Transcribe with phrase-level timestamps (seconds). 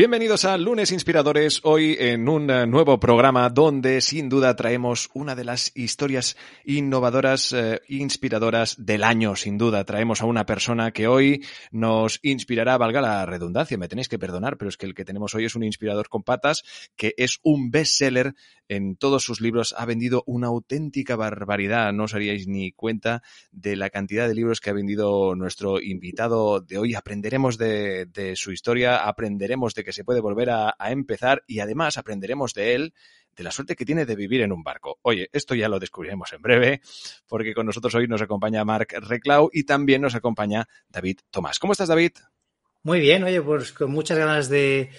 [0.00, 5.34] Bienvenidos a Lunes Inspiradores, hoy en un eh, nuevo programa donde sin duda traemos una
[5.34, 9.84] de las historias innovadoras, eh, inspiradoras del año, sin duda.
[9.84, 14.56] Traemos a una persona que hoy nos inspirará, valga la redundancia, me tenéis que perdonar,
[14.56, 16.62] pero es que el que tenemos hoy es un inspirador con patas,
[16.96, 18.34] que es un bestseller
[18.70, 23.74] en todos sus libros, ha vendido una auténtica barbaridad, no os haríais ni cuenta de
[23.74, 26.94] la cantidad de libros que ha vendido nuestro invitado de hoy.
[26.94, 31.98] Aprenderemos de, su historia, aprenderemos de que se puede volver a, a, empezar y además
[31.98, 32.94] aprenderemos de él
[33.34, 35.00] de la suerte que tiene de vivir en un barco.
[35.02, 36.80] Oye, esto ya lo descubriremos en breve,
[37.26, 41.58] porque con nosotros hoy nos acompaña Marc Reclau y también nos acompaña David Tomás.
[41.58, 42.12] ¿Cómo estás, David?
[42.84, 44.90] Muy bien, oye, pues con muchas ganas de,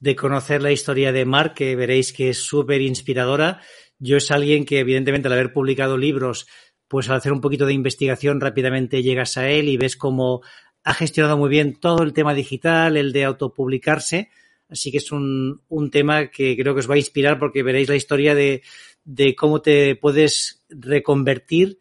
[0.00, 3.60] de conocer la historia de Marc, que veréis que es súper inspiradora.
[3.98, 6.46] Yo es alguien que, evidentemente, al haber publicado libros,
[6.88, 10.40] pues al hacer un poquito de investigación rápidamente llegas a él y ves cómo
[10.82, 14.30] ha gestionado muy bien todo el tema digital, el de autopublicarse.
[14.70, 17.88] Así que es un, un, tema que creo que os va a inspirar porque veréis
[17.88, 18.62] la historia de,
[19.04, 21.78] de, cómo te puedes reconvertir,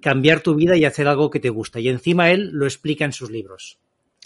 [0.00, 1.80] cambiar tu vida y hacer algo que te gusta.
[1.80, 3.78] Y encima él lo explica en sus libros.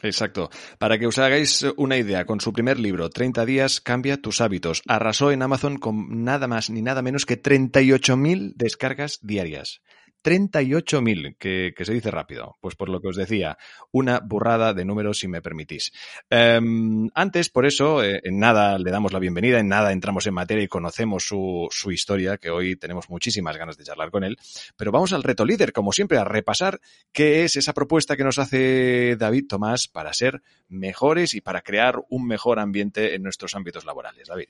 [0.03, 0.51] Exacto.
[0.79, 4.83] Para que os hagáis una idea, con su primer libro, 30 días, cambia tus hábitos.
[4.89, 9.81] Arrasó en Amazon con nada más ni nada menos que 38.000 descargas diarias.
[10.23, 12.57] 38.000, que, que se dice rápido.
[12.61, 13.59] Pues por lo que os decía,
[13.91, 15.93] una burrada de números, si me permitís.
[16.31, 20.35] Um, antes, por eso, eh, en nada le damos la bienvenida, en nada entramos en
[20.35, 24.37] materia y conocemos su, su historia, que hoy tenemos muchísimas ganas de charlar con él.
[24.77, 26.81] Pero vamos al reto líder, como siempre, a repasar
[27.13, 31.97] qué es esa propuesta que nos hace David Tomás para ser mejores y para crear
[32.09, 34.29] un mejor ambiente en nuestros ámbitos laborales.
[34.29, 34.49] David.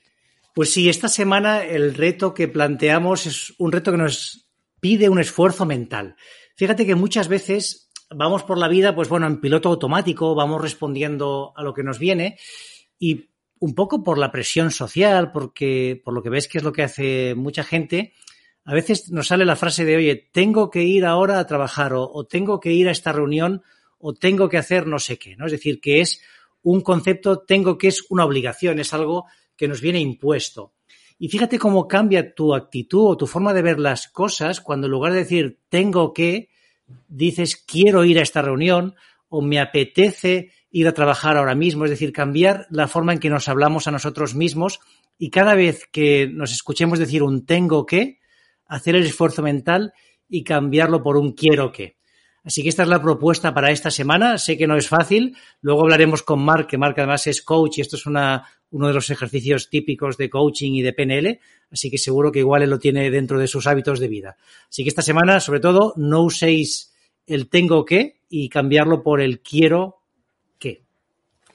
[0.55, 4.50] Pues sí, esta semana el reto que planteamos es un reto que nos
[4.81, 6.17] pide un esfuerzo mental.
[6.57, 11.53] Fíjate que muchas veces vamos por la vida, pues bueno, en piloto automático, vamos respondiendo
[11.57, 12.39] a lo que nos viene
[12.99, 13.31] y
[13.61, 16.83] un poco por la presión social, porque por lo que ves que es lo que
[16.83, 18.15] hace mucha gente,
[18.65, 22.25] a veces nos sale la frase de, oye, tengo que ir ahora a trabajar o,
[22.25, 23.63] tengo que ir a esta reunión
[23.99, 25.47] o tengo que hacer no sé qué, ¿no?
[25.47, 26.23] Es decir, que es
[26.63, 29.27] un concepto, tengo que es una obligación, es algo
[29.57, 30.75] que nos viene impuesto.
[31.23, 34.93] Y fíjate cómo cambia tu actitud o tu forma de ver las cosas cuando en
[34.93, 36.49] lugar de decir tengo que,
[37.09, 38.95] dices quiero ir a esta reunión
[39.29, 41.85] o me apetece ir a trabajar ahora mismo.
[41.85, 44.81] Es decir, cambiar la forma en que nos hablamos a nosotros mismos
[45.19, 48.19] y cada vez que nos escuchemos decir un tengo que,
[48.65, 49.93] hacer el esfuerzo mental
[50.27, 51.99] y cambiarlo por un quiero que.
[52.45, 54.39] Así que esta es la propuesta para esta semana.
[54.39, 55.37] Sé que no es fácil.
[55.61, 58.95] Luego hablaremos con Mark, que Mark además es coach y esto es una, uno de
[58.95, 61.41] los ejercicios típicos de coaching y de PNL.
[61.71, 64.37] Así que seguro que igual él lo tiene dentro de sus hábitos de vida.
[64.69, 66.95] Así que esta semana, sobre todo, no uséis
[67.27, 70.00] el tengo que y cambiarlo por el quiero.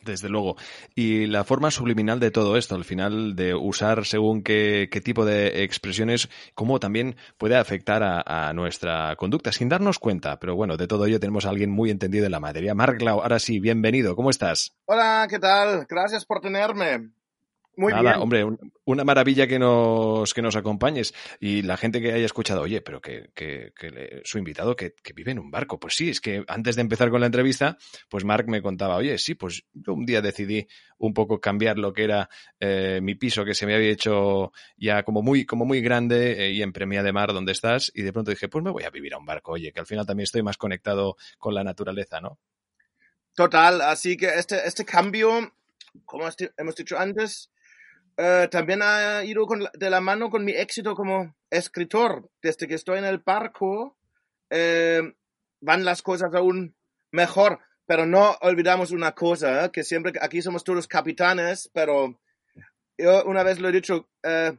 [0.05, 0.55] Desde luego.
[0.93, 5.25] Y la forma subliminal de todo esto, al final, de usar según qué, qué tipo
[5.25, 10.39] de expresiones, cómo también puede afectar a, nuestra conducta, sin darnos cuenta.
[10.39, 12.75] Pero bueno, de todo ello tenemos a alguien muy entendido en la materia.
[12.75, 14.15] Marc Lau, ahora sí, bienvenido.
[14.15, 14.75] ¿Cómo estás?
[14.85, 15.87] Hola, ¿qué tal?
[15.89, 17.14] Gracias por tenerme.
[17.77, 18.21] Muy Nada, bien.
[18.21, 21.13] hombre, un, una maravilla que nos, que nos acompañes.
[21.39, 24.93] Y la gente que haya escuchado, oye, pero que, que, que le, su invitado que,
[25.03, 25.79] que, vive en un barco.
[25.79, 27.77] Pues sí, es que antes de empezar con la entrevista,
[28.09, 31.93] pues Marc me contaba, oye, sí, pues yo un día decidí un poco cambiar lo
[31.93, 35.81] que era eh, mi piso, que se me había hecho ya como muy, como muy
[35.81, 38.71] grande eh, y en Premia de Mar, donde estás, y de pronto dije, pues me
[38.71, 41.53] voy a vivir a un barco, oye, que al final también estoy más conectado con
[41.53, 42.39] la naturaleza, ¿no?
[43.35, 45.53] Total, así que este, este cambio,
[46.05, 47.51] como hemos dicho antes,
[48.17, 52.29] Uh, también ha ido con, de la mano con mi éxito como escritor.
[52.41, 53.97] Desde que estoy en el barco,
[54.49, 55.01] eh,
[55.61, 56.75] van las cosas aún
[57.11, 57.59] mejor.
[57.87, 59.71] Pero no olvidamos una cosa, ¿eh?
[59.71, 62.19] que siempre aquí somos todos capitanes, pero
[62.97, 64.57] yo una vez lo he dicho, eh,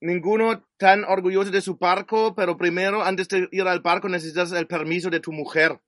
[0.00, 4.68] ninguno tan orgulloso de su barco, pero primero, antes de ir al barco, necesitas el
[4.68, 5.80] permiso de tu mujer.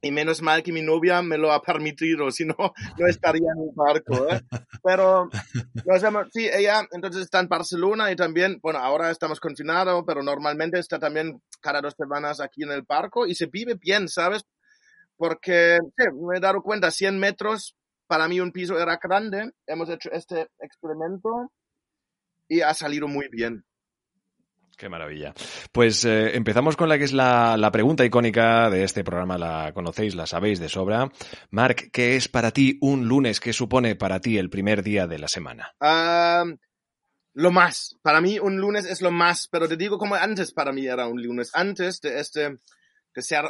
[0.00, 3.62] Y menos mal que mi novia me lo ha permitido, si no, no estaría en
[3.62, 4.28] el barco.
[4.30, 4.40] ¿eh?
[4.82, 5.28] Pero,
[6.32, 10.98] sí, ella entonces está en Barcelona y también, bueno, ahora estamos confinados, pero normalmente está
[10.98, 14.44] también cada dos semanas aquí en el barco y se vive bien, ¿sabes?
[15.16, 19.90] Porque sí, me he dado cuenta, 100 metros, para mí un piso era grande, hemos
[19.90, 21.50] hecho este experimento
[22.46, 23.64] y ha salido muy bien.
[24.78, 25.34] Qué maravilla.
[25.72, 29.72] Pues eh, empezamos con la que es la, la, pregunta icónica de este programa, la
[29.74, 31.10] conocéis, la sabéis de sobra.
[31.50, 33.40] Marc, ¿qué es para ti un lunes?
[33.40, 35.74] ¿Qué supone para ti el primer día de la semana?
[37.34, 37.96] lo más.
[38.02, 41.08] Para mí un lunes es lo más, pero te digo como antes para mí era
[41.08, 41.50] un lunes.
[41.54, 42.58] Antes de este,
[43.14, 43.46] de ser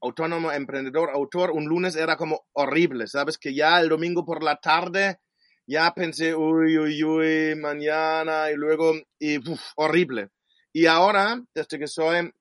[0.00, 3.36] autónomo, emprendedor, autor, un lunes era como horrible, ¿sabes?
[3.36, 5.18] Que ya el domingo por la tarde
[5.66, 9.38] ya pensé, uy, uy, uy, mañana y luego, y
[9.76, 10.30] horrible.
[10.72, 12.32] Y ahora, desde que soy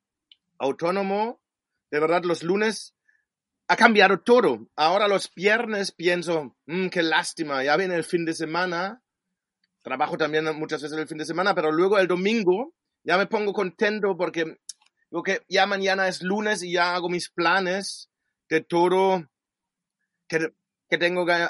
[0.57, 1.41] autónomo,
[1.91, 2.95] de verdad los lunes
[3.67, 4.67] ha cambiado todo.
[4.75, 9.01] Ahora los viernes pienso, mmm, qué lástima, ya viene el fin de semana.
[9.81, 12.73] Trabajo también muchas veces el fin de semana, pero luego el domingo
[13.03, 14.57] ya me pongo contento porque
[15.09, 18.09] digo que ya mañana es lunes y ya hago mis planes
[18.49, 19.25] de todo
[20.27, 20.53] que,
[20.89, 21.47] que tengo que,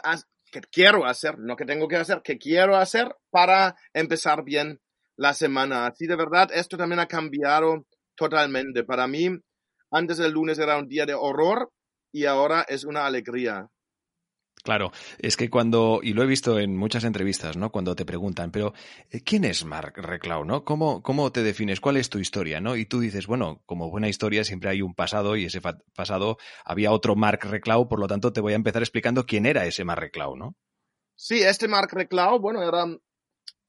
[0.52, 4.80] que quiero hacer, no que tengo que hacer, que quiero hacer para empezar bien
[5.22, 5.86] la semana.
[5.86, 7.86] Así de verdad, esto también ha cambiado
[8.16, 8.84] totalmente.
[8.84, 9.30] Para mí,
[9.92, 11.72] antes el lunes era un día de horror
[12.12, 13.70] y ahora es una alegría.
[14.64, 17.72] Claro, es que cuando, y lo he visto en muchas entrevistas, ¿no?
[17.72, 18.74] Cuando te preguntan, pero
[19.10, 20.64] eh, ¿quién es Mark Reclau, no?
[20.66, 21.80] ¿Cómo, ¿Cómo te defines?
[21.80, 22.76] ¿Cuál es tu historia, no?
[22.76, 25.62] Y tú dices, bueno, como buena historia siempre hay un pasado y ese
[25.96, 29.66] pasado había otro Mark Reclau, por lo tanto te voy a empezar explicando quién era
[29.66, 30.56] ese Mark Reclau, ¿no?
[31.16, 32.86] Sí, este Mark Reclau, bueno, era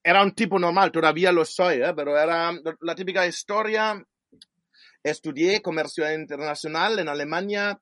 [0.04, 1.93] era un tipo normal, todavía lo soy, ¿eh?
[1.94, 4.04] pero era la típica historia.
[5.02, 7.81] Estudié comercio internacional en Alemania,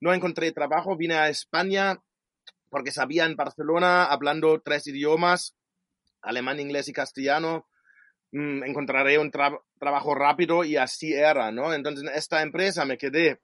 [0.00, 1.98] no encontré trabajo, vine a España
[2.70, 5.56] porque sabía en Barcelona, hablando tres idiomas,
[6.20, 7.66] alemán, inglés y castellano,
[8.32, 11.72] mm, encontraré un trabajo rápido y así era, ¿no?
[11.72, 13.40] Entonces en esta empresa me quedé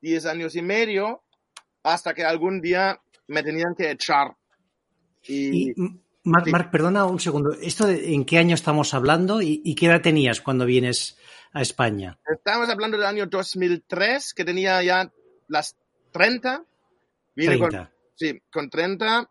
[0.00, 1.22] diez años y medio
[1.82, 4.36] hasta que algún día me tenían que echar.
[5.28, 5.72] y
[6.24, 7.52] Marc, perdona un segundo.
[7.60, 11.18] ¿Esto en qué año estamos hablando y, qué edad tenías cuando vienes
[11.52, 12.18] a España?
[12.26, 15.10] Estamos hablando del año 2003, que tenía ya
[15.48, 15.76] las
[16.12, 16.64] 30.
[17.34, 17.78] Vine 30.
[17.78, 19.30] Con, sí, con 30.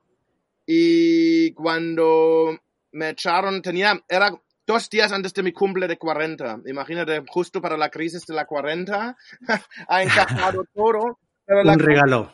[0.66, 2.58] Y cuando
[2.92, 4.32] me echaron, tenía, era
[4.68, 6.62] dos días antes de mi cumple de 40.
[6.66, 9.18] Imagínate, justo para la crisis de la 40,
[9.88, 11.20] ha encajado todo.
[11.46, 12.34] Pero un regalo.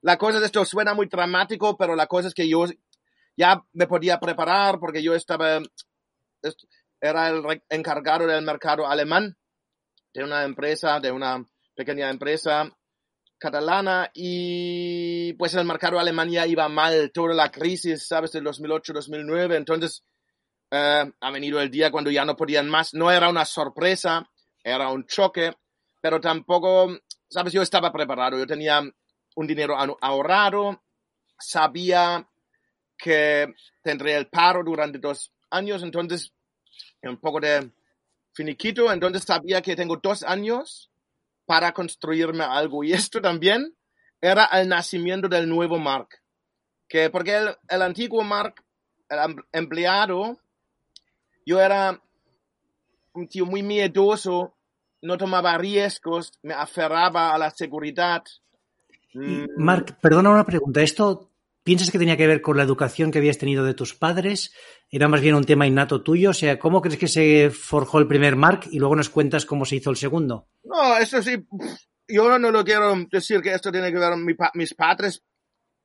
[0.00, 2.66] La cosa de esto suena muy dramático, pero la cosa es que yo
[3.40, 5.62] ya me podía preparar porque yo estaba,
[7.00, 9.34] era el encargado del mercado alemán
[10.12, 11.42] de una empresa, de una
[11.74, 12.70] pequeña empresa
[13.38, 19.56] catalana y pues el mercado alemán ya iba mal, toda la crisis, sabes, del 2008-2009,
[19.56, 20.04] entonces
[20.70, 24.28] eh, ha venido el día cuando ya no podían más, no era una sorpresa,
[24.62, 25.54] era un choque,
[26.02, 26.94] pero tampoco,
[27.30, 28.82] sabes, yo estaba preparado, yo tenía
[29.34, 30.82] un dinero ahorrado,
[31.38, 32.29] sabía
[33.02, 36.32] que tendré el paro durante dos años, entonces
[37.02, 37.70] un poco de
[38.32, 40.90] finiquito, entonces sabía que tengo dos años
[41.46, 42.84] para construirme algo.
[42.84, 43.74] Y esto también
[44.20, 46.08] era el nacimiento del nuevo Mark.
[46.88, 48.62] Que porque el, el antiguo Mark,
[49.08, 50.38] el em, empleado,
[51.46, 52.00] yo era
[53.12, 54.54] un tío muy miedoso,
[55.02, 58.22] no tomaba riesgos, me aferraba a la seguridad.
[59.56, 60.82] Mark, perdona una pregunta.
[60.82, 61.29] ¿Esto
[61.62, 64.54] ¿Piensas que tenía que ver con la educación que habías tenido de tus padres?
[64.90, 66.30] ¿Era más bien un tema innato tuyo?
[66.30, 69.66] O sea, ¿cómo crees que se forjó el primer Mark y luego nos cuentas cómo
[69.66, 70.48] se hizo el segundo?
[70.64, 71.36] No, eso sí,
[72.08, 75.22] yo no lo quiero decir que esto tiene que ver con mis padres,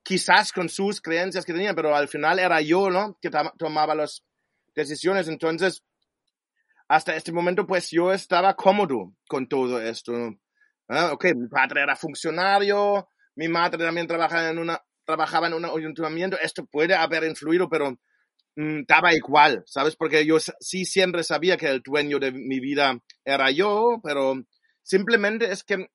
[0.02, 3.18] quizás con sus creencias que tenían, pero al final era yo, ¿no?
[3.22, 4.24] Que tomaba las
[4.74, 5.28] decisiones.
[5.28, 5.84] Entonces,
[6.88, 10.14] hasta este momento, pues yo estaba cómodo con todo esto.
[10.88, 15.66] Ah, ok, mi padre era funcionario, mi madre también trabajaba en una trabajaba en un
[15.66, 17.98] ayuntamiento, esto puede haber influido, pero
[18.56, 19.96] mm, daba igual, ¿sabes?
[19.96, 24.36] Porque yo sí siempre sabía que el dueño de mi vida era yo, pero
[24.84, 25.90] simplemente es que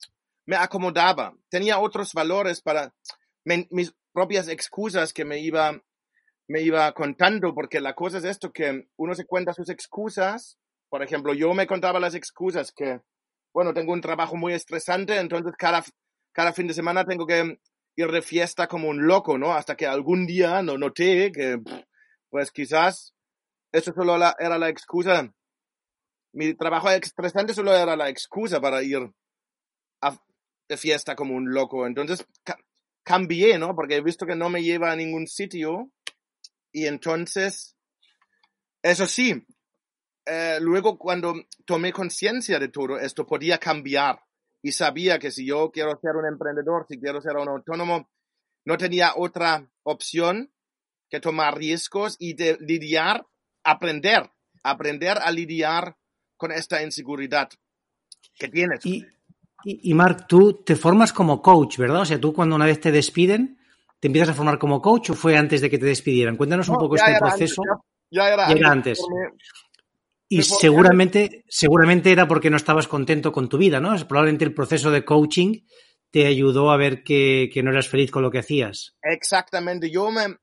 [0.47, 1.35] me acomodaba.
[1.49, 2.95] Tenía otros valores para
[3.45, 5.81] mis propias excusas que me iba,
[6.49, 10.59] me iba contando, porque la cosa es esto, que uno se cuenta sus excusas.
[10.88, 13.00] Por ejemplo, yo me contaba las excusas que,
[13.55, 15.85] bueno, tengo un trabajo muy estresante, entonces cada,
[16.33, 17.61] cada fin de semana tengo que
[17.97, 19.53] ir de fiesta como un loco, ¿no?
[19.53, 21.61] Hasta que algún día no noté que,
[22.29, 23.15] pues quizás
[23.73, 25.33] eso solo era la excusa.
[26.33, 29.13] Mi trabajo estresante solo era la excusa para ir
[30.01, 30.19] a
[30.69, 31.87] de fiesta como un loco.
[31.87, 32.25] Entonces
[33.03, 33.75] cambié, ¿no?
[33.75, 35.91] Porque he visto que no me lleva a ningún sitio.
[36.73, 37.77] Y entonces,
[38.83, 39.45] eso sí,
[40.27, 44.21] eh, luego cuando tomé conciencia de todo esto, podía cambiar.
[44.62, 48.11] Y sabía que si yo quiero ser un emprendedor, si quiero ser un autónomo,
[48.64, 50.52] no tenía otra opción
[51.09, 53.26] que tomar riesgos y de lidiar,
[53.64, 54.31] aprender,
[54.62, 55.97] aprender a lidiar
[56.37, 57.50] con esta inseguridad
[58.35, 58.85] que tienes.
[58.87, 59.07] Y,
[59.64, 62.02] y, Mark, tú te formas como coach, ¿verdad?
[62.02, 63.59] O sea, tú cuando una vez te despiden,
[63.99, 66.37] ¿te empiezas a formar como coach o fue antes de que te despidieran?
[66.37, 67.62] Cuéntanos un poco este proceso.
[68.11, 69.00] ya, era, antes.
[70.33, 73.97] Y seguramente, seguramente era porque no estabas contento con tu vida, ¿no?
[74.07, 75.63] Probablemente el proceso de coaching
[76.13, 78.97] te ayudó a ver que, que no eras feliz con lo que hacías.
[79.03, 79.91] Exactamente.
[79.91, 80.37] Yo me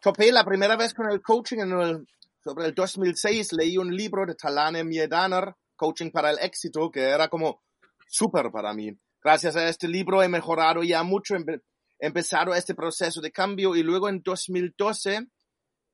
[0.00, 2.06] topé la primera vez con el coaching en el,
[2.42, 3.52] sobre el 2006.
[3.52, 7.62] Leí un libro de Talane Miedaner, Coaching para el Éxito, que era como
[8.08, 8.90] súper para mí.
[9.22, 11.60] Gracias a este libro he mejorado ya mucho, he
[12.00, 15.28] empezado este proceso de cambio y luego en 2012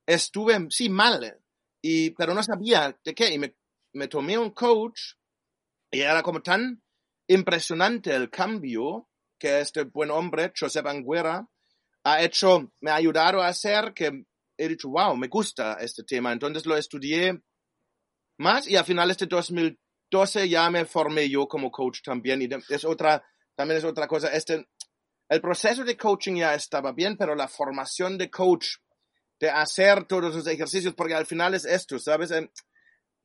[0.06, 1.38] estuve, sí, mal,
[1.84, 3.34] y, pero no sabía de qué.
[3.34, 3.54] Y me,
[3.92, 5.00] me tomé un coach
[5.90, 6.82] y era como tan
[7.28, 11.46] impresionante el cambio que este buen hombre, Josep Anguera,
[12.04, 14.24] ha hecho, me ha ayudado a hacer que
[14.56, 16.32] he dicho, wow, me gusta este tema.
[16.32, 17.42] Entonces lo estudié
[18.38, 19.78] más y a finales de 2000
[20.10, 23.24] 12 ya me formé yo como coach también y es otra,
[23.56, 24.28] también es otra cosa.
[24.28, 24.68] Este,
[25.28, 28.76] el proceso de coaching ya estaba bien, pero la formación de coach,
[29.44, 32.32] de hacer todos los ejercicios, porque al final es esto, ¿sabes?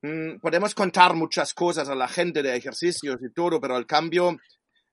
[0.01, 4.38] Mm, podemos contar muchas cosas a la gente de ejercicios y todo, pero el cambio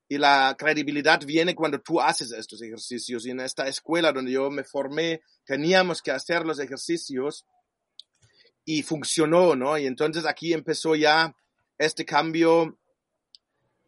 [0.07, 3.25] y la credibilidad viene cuando tú haces estos ejercicios.
[3.25, 7.45] Y en esta escuela donde yo me formé, teníamos que hacer los ejercicios
[8.63, 9.77] y funcionó, ¿no?
[9.77, 11.35] Y entonces aquí empezó ya
[11.77, 12.79] este cambio,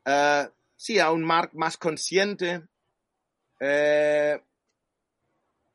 [0.06, 2.64] uh, sí, a un Mark más consciente,
[3.62, 4.42] eh,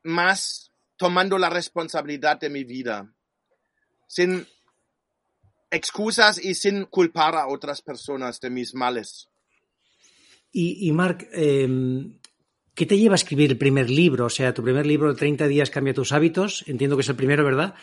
[0.03, 3.13] más tomando la responsabilidad de mi vida,
[4.07, 4.47] sin
[5.71, 9.29] excusas y sin culpar a otras personas de mis males.
[10.51, 12.17] Y, y Mark, em,
[12.75, 14.25] ¿qué te lleva a escribir el primer libro?
[14.25, 17.15] O sea, tu primer libro de 30 días cambia tus hábitos, entiendo que es el
[17.15, 17.75] primero, ¿verdad?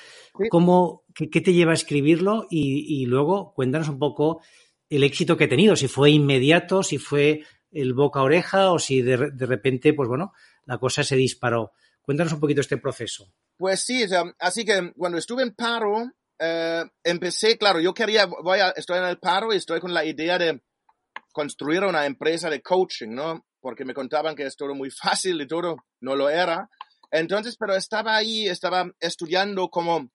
[0.50, 2.46] ¿Cómo, qué, te lleva a escribirlo?
[2.50, 4.42] Y, luego cuéntanos un poco
[4.88, 8.78] el éxito que ha tenido, si fue inmediato, si fue el boca a oreja o
[8.78, 10.32] si de, repente, pues bueno,
[10.66, 11.72] la cosa se disparó.
[12.02, 13.32] Cuéntanos un poquito este proceso.
[13.56, 14.04] Pues sí,
[14.40, 19.04] así que cuando estuve en paro, eh, empecé, claro, yo quería, voy a, estoy en
[19.04, 20.60] el paro y estoy con la idea de
[21.32, 23.46] construir una empresa de coaching, ¿no?
[23.60, 26.68] Porque me contaban que es todo muy fácil y todo, no lo era.
[27.12, 30.10] Entonces, pero estaba ahí, estaba estudiando como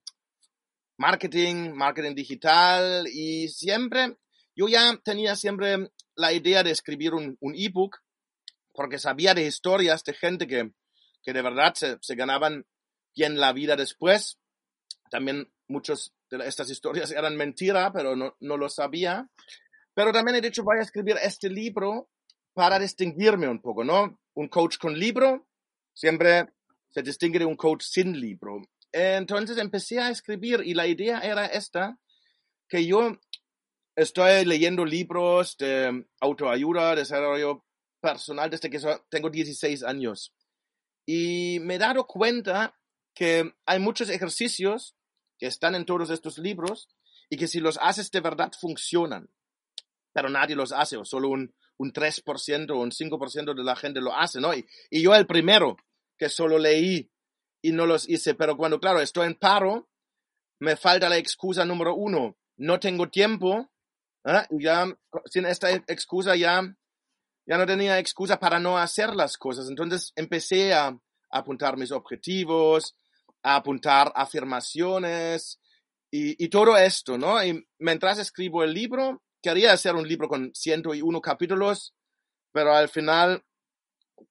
[0.97, 4.17] marketing, marketing digital y siempre,
[4.55, 7.97] yo ya tenía siempre la idea de escribir un, un ebook
[8.73, 10.71] porque sabía de historias de gente que,
[11.27, 12.65] que de verdad se, ganaban
[13.13, 14.39] bien la vida después.
[15.11, 19.29] También muchas de estas historias eran mentira, pero no, no lo sabía.
[19.93, 22.07] Pero también he dicho, voy a escribir este libro
[22.53, 24.21] para distinguirme un poco, ¿no?
[24.35, 25.45] Un coach con libro
[25.93, 26.47] siempre
[26.91, 28.61] se distingue de un coach sin libro.
[28.93, 31.99] Entonces empecé a escribir y la idea era esta,
[32.69, 33.19] que yo
[33.97, 37.65] estoy leyendo libros de autoayuda, desarrollo
[37.99, 38.79] personal desde que
[39.09, 40.33] tengo 16 años.
[41.07, 42.77] Y me he dado cuenta
[43.15, 44.95] que hay muchos ejercicios
[45.39, 46.89] que están en todos estos libros
[47.29, 49.31] y que si los haces de verdad funcionan,
[50.13, 54.01] pero nadie los hace, o solo un, un 3% o un 5% de la gente
[54.01, 54.53] lo hace, ¿no?
[54.53, 54.65] y
[55.01, 55.77] yo el primero
[56.17, 57.11] que solo leí
[57.61, 58.35] y no los hice.
[58.35, 59.89] Pero cuando, claro, estoy en paro,
[60.59, 62.37] me falta la excusa número uno.
[62.57, 63.69] No tengo tiempo.
[64.25, 64.43] ¿eh?
[64.51, 64.85] Ya,
[65.25, 66.75] sin esta excusa, ya,
[67.47, 69.69] ya no tenía excusa para no hacer las cosas.
[69.69, 70.97] Entonces empecé a,
[71.29, 72.95] apuntar mis objetivos,
[73.43, 75.59] a apuntar afirmaciones
[76.09, 77.43] y, y, todo esto, ¿no?
[77.43, 81.93] Y mientras escribo el libro, quería hacer un libro con 101 capítulos,
[82.53, 83.43] pero al final,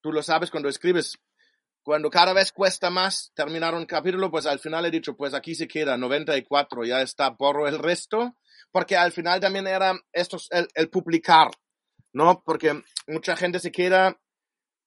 [0.00, 1.18] tú lo sabes, cuando escribes
[1.86, 5.54] cuando cada vez cuesta más terminar un capítulo, pues al final he dicho, pues aquí
[5.54, 8.34] se queda 94, ya está, borro el resto,
[8.72, 11.48] porque al final también era esto, el, el publicar,
[12.16, 12.42] ¿no?
[12.42, 14.18] Porque mucha gente se queda,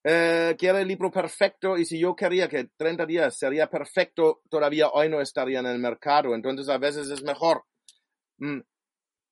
[0.04, 4.90] eh, quiere el libro perfecto y si yo quería que 30 días sería perfecto, todavía
[4.90, 7.66] hoy no estaría en el mercado, entonces a veces es mejor.
[8.40, 8.62] Mm,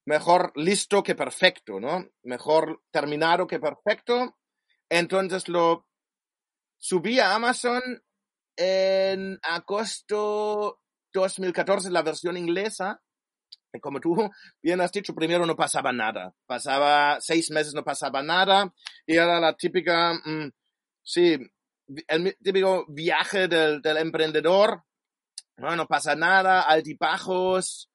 [0.06, 2.08] mejor listo que perfecto, ¿no?
[2.22, 4.38] Mejor terminado que perfecto.
[4.90, 5.88] Entonces lo
[6.78, 7.82] subí a Amazon
[8.56, 10.82] en agosto
[11.14, 13.02] 2014 la versión inglesa
[13.82, 14.16] como tú
[14.62, 16.34] bien has dicho, primero no pasaba nada.
[16.46, 18.74] Pasaba seis meses, no pasaba nada.
[19.06, 20.52] Y era la típica, mm,
[21.04, 21.38] sí,
[22.08, 24.84] el típico viaje del, del emprendedor.
[25.58, 27.90] No, no pasa nada, altibajos.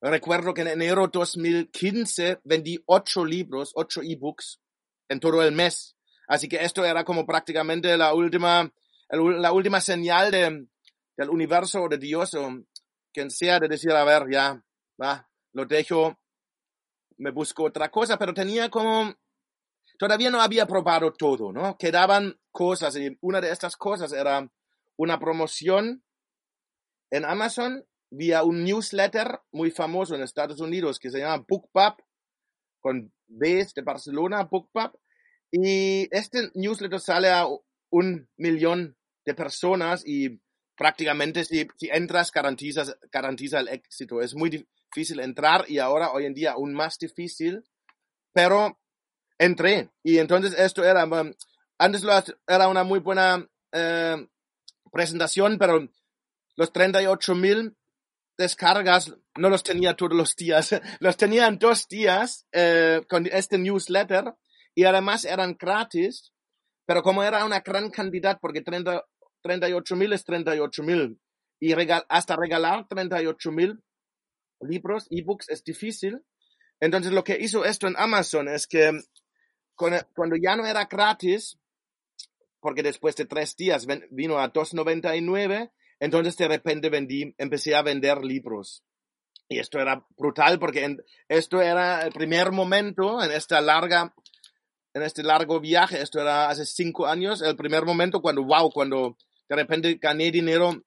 [0.00, 4.60] Recuerdo que en enero 2015 vendí ocho libros, ocho ebooks
[5.08, 5.96] en todo el mes.
[6.26, 8.72] Así que esto era como prácticamente la última,
[9.10, 10.66] la última señal de,
[11.16, 12.50] del universo o de Dios o
[13.12, 14.62] quien sea de decir, a ver, ya,
[15.00, 16.18] va, lo dejo,
[17.18, 19.14] me busco otra cosa, pero tenía como,
[19.98, 21.76] todavía no había probado todo, ¿no?
[21.78, 24.50] Quedaban cosas y una de estas cosas era
[24.96, 26.04] una promoción
[27.10, 32.02] en Amazon vía un newsletter muy famoso en Estados Unidos que se llama BookPub,
[32.80, 34.98] con B de Barcelona, BookPub,
[35.50, 37.46] y este newsletter sale a
[37.90, 40.40] un millón de personas y
[40.76, 44.20] prácticamente si, si entras garantizas, garantiza el éxito.
[44.20, 47.64] Es muy difícil entrar y ahora hoy en día aún más difícil,
[48.32, 48.78] pero
[49.38, 51.32] entré y entonces esto era, um,
[51.78, 52.04] antes
[52.46, 54.26] era una muy buena eh,
[54.92, 55.88] presentación, pero
[56.56, 57.76] los 38 mil
[58.36, 63.58] descargas no los tenía todos los días, los tenía en dos días eh, con este
[63.58, 64.34] newsletter
[64.74, 66.32] y además eran gratis,
[66.86, 69.04] pero como era una gran cantidad, porque 30,
[69.42, 71.20] 38 mil es 38 mil.
[71.60, 71.74] Y
[72.08, 73.80] hasta regalar 38 mil
[74.62, 76.22] libros, ebooks, es difícil.
[76.80, 78.92] Entonces lo que hizo esto en Amazon es que
[79.74, 81.58] cuando ya no era gratis,
[82.60, 88.24] porque después de tres días vino a 2.99, entonces de repente vendí, empecé a vender
[88.24, 88.84] libros.
[89.48, 90.96] Y esto era brutal porque
[91.28, 94.14] esto era el primer momento en esta larga,
[94.94, 99.16] en este largo viaje, esto era hace cinco años, el primer momento cuando, wow, cuando
[99.48, 100.84] de repente gané dinero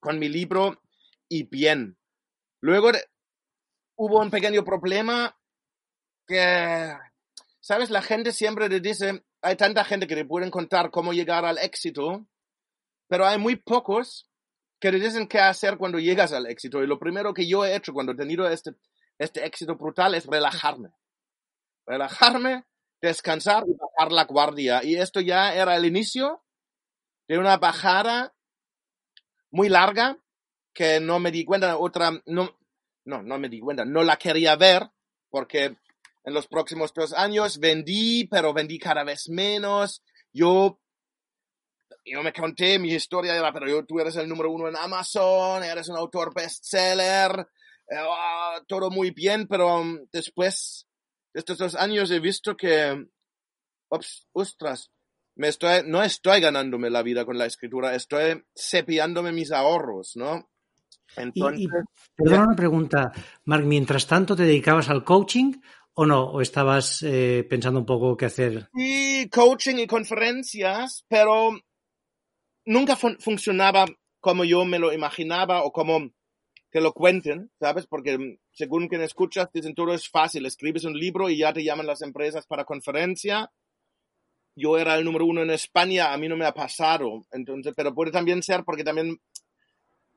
[0.00, 0.80] con mi libro
[1.28, 1.96] y bien.
[2.60, 2.90] Luego
[3.96, 5.36] hubo un pequeño problema
[6.26, 6.92] que,
[7.60, 11.44] sabes, la gente siempre te dice, hay tanta gente que te pueden contar cómo llegar
[11.44, 12.26] al éxito,
[13.08, 14.28] pero hay muy pocos
[14.80, 16.82] que te dicen qué hacer cuando llegas al éxito.
[16.82, 18.72] Y lo primero que yo he hecho cuando he tenido este,
[19.18, 20.90] este éxito brutal es relajarme.
[21.86, 22.64] Relajarme,
[23.00, 24.84] descansar y bajar la guardia.
[24.84, 26.44] Y esto ya era el inicio
[27.28, 28.34] de una bajada
[29.50, 30.18] muy larga
[30.78, 32.56] que no me di cuenta, otra, no,
[33.04, 34.88] no, no me di cuenta, no la quería ver
[35.28, 35.76] porque
[36.22, 40.04] en los próximos dos años vendí, pero vendí cada vez menos.
[40.32, 40.80] Yo,
[42.04, 45.64] yo me conté mi historia, era, pero yo, tú eres el número uno en Amazon,
[45.64, 47.48] eres un autor bestseller,
[47.90, 50.86] eh, ah, todo muy bien, pero um, después
[51.34, 53.04] de estos dos años he visto que,
[53.90, 54.92] ups, ostras,
[55.34, 60.48] me estoy, no estoy ganándome la vida con la escritura, estoy cepillándome mis ahorros, ¿no?
[61.16, 61.68] Entonces, y,
[62.16, 63.12] perdona una pregunta,
[63.44, 65.54] Mark, mientras tanto te dedicabas al coaching
[65.94, 66.24] o no?
[66.24, 68.68] ¿O estabas eh, pensando un poco qué hacer?
[68.74, 71.50] Sí, coaching y conferencias, pero
[72.66, 73.86] nunca funcionaba
[74.20, 76.10] como yo me lo imaginaba o como
[76.70, 77.86] que lo cuenten, ¿sabes?
[77.86, 81.86] Porque según quien escuchas, dicen todo es fácil, escribes un libro y ya te llaman
[81.86, 83.50] las empresas para conferencia
[84.58, 87.24] yo era el número uno en España, a mí no me ha pasado.
[87.30, 89.18] Entonces, pero puede también ser porque también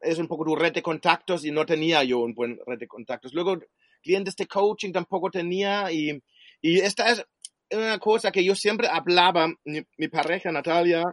[0.02, 2.88] es un poco tu red de contactos y no tenía yo un buen red de
[2.88, 3.34] contactos.
[3.34, 3.60] Luego,
[4.02, 6.22] clientes de coaching tampoco tenía y,
[6.62, 7.26] y esta es
[7.72, 9.54] una cosa que yo siempre hablaba.
[9.66, 11.04] Mi, pareja, Natalia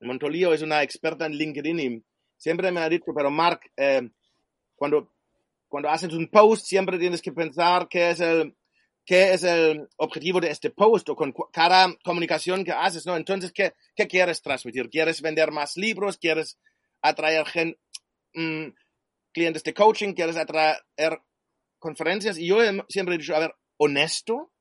[0.00, 2.04] Montolío, es una experta en LinkedIn y
[2.36, 4.08] siempre me ha dicho, pero Mark, eh,
[4.76, 5.12] cuando,
[5.68, 8.54] cuando haces un post, siempre tienes que pensar qué es el
[9.04, 13.16] qué es el objetivo de este post o con cada comunicación que haces, ¿no?
[13.16, 14.90] Entonces, ¿qué, qué quieres transmitir?
[14.90, 16.18] ¿Quieres vender más libros?
[16.18, 16.58] ¿Quieres
[17.00, 17.78] atraer gente,
[18.34, 18.68] mm,
[19.32, 20.14] clientes de coaching?
[20.14, 20.78] ¿Quieres atraer
[21.78, 22.38] conferencias?
[22.38, 24.52] Y yo siempre he dicho, a ver, honesto,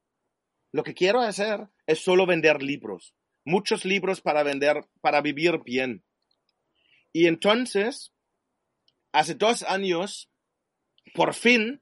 [0.72, 3.14] lo que quiero hacer es solo vender libros.
[3.46, 6.04] Muchos libros para vender, para vivir bien.
[7.14, 8.14] Y entonces,
[9.12, 10.30] hace dos años,
[11.14, 11.82] por fin,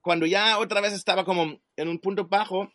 [0.00, 2.72] cuando ya otra vez estaba como en un punto bajo,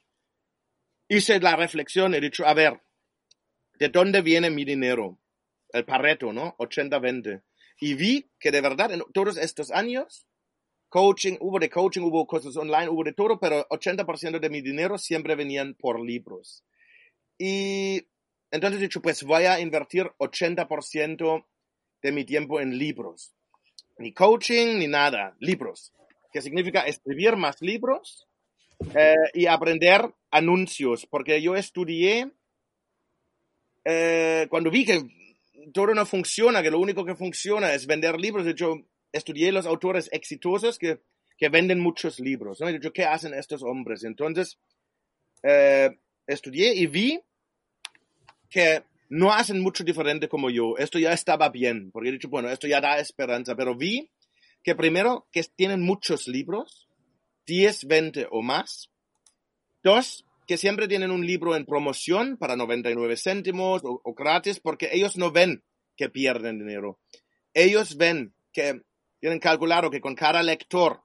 [1.08, 2.82] hice la reflexión, he dicho, a ver,
[3.80, 5.20] ¿de dónde viene mi dinero?
[5.76, 6.56] El Pareto, ¿no?
[6.58, 7.42] 80-20.
[7.80, 10.28] Y vi que de verdad en todos estos años,
[10.90, 14.98] coaching, hubo de coaching, hubo cosas online, hubo de todo, pero 80% de mi dinero
[14.98, 16.64] siempre venían por libros.
[17.38, 18.08] Y
[18.52, 21.46] entonces he dicho, pues voy a invertir 80%
[22.02, 23.34] de mi tiempo en libros.
[23.98, 25.92] Ni coaching, ni nada, libros
[26.36, 28.28] que significa escribir más libros
[28.94, 32.30] eh, y aprender anuncios, porque yo estudié
[33.86, 35.02] eh, cuando vi que
[35.74, 38.76] todo no funciona, que lo único que funciona es vender libros, hecho,
[39.12, 41.00] estudié los autores exitosos que,
[41.38, 42.70] que venden muchos libros, ¿no?
[42.70, 44.04] Y dicho, ¿qué hacen estos hombres?
[44.04, 44.58] Entonces,
[45.44, 45.90] eh,
[46.28, 47.22] estudié y vi
[48.50, 50.78] que no hacen mucho diferente como yo.
[50.78, 54.10] Esto ya estaba bien, porque he dicho, bueno, esto ya da esperanza, pero vi
[54.64, 56.90] que primero, que tienen muchos libros,
[57.46, 58.90] 10, 20 o más.
[59.84, 65.18] Dos, que siempre tienen un libro en promoción para 99 céntimos o, gratis, porque ellos
[65.18, 65.64] no ven
[65.96, 67.00] que pierden dinero.
[67.54, 68.82] Ellos ven que
[69.20, 71.04] tienen calculado que con cada lector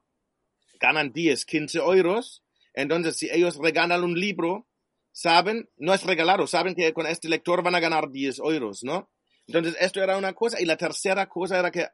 [0.79, 2.43] ganan 10, 15 euros.
[2.73, 4.67] Entonces, si ellos regalan un libro,
[5.11, 9.11] saben, no es regalado, saben que con este lector van a ganar 10 euros, ¿no?
[9.47, 10.61] Entonces, esto era una cosa.
[10.61, 11.87] Y la tercera cosa era que,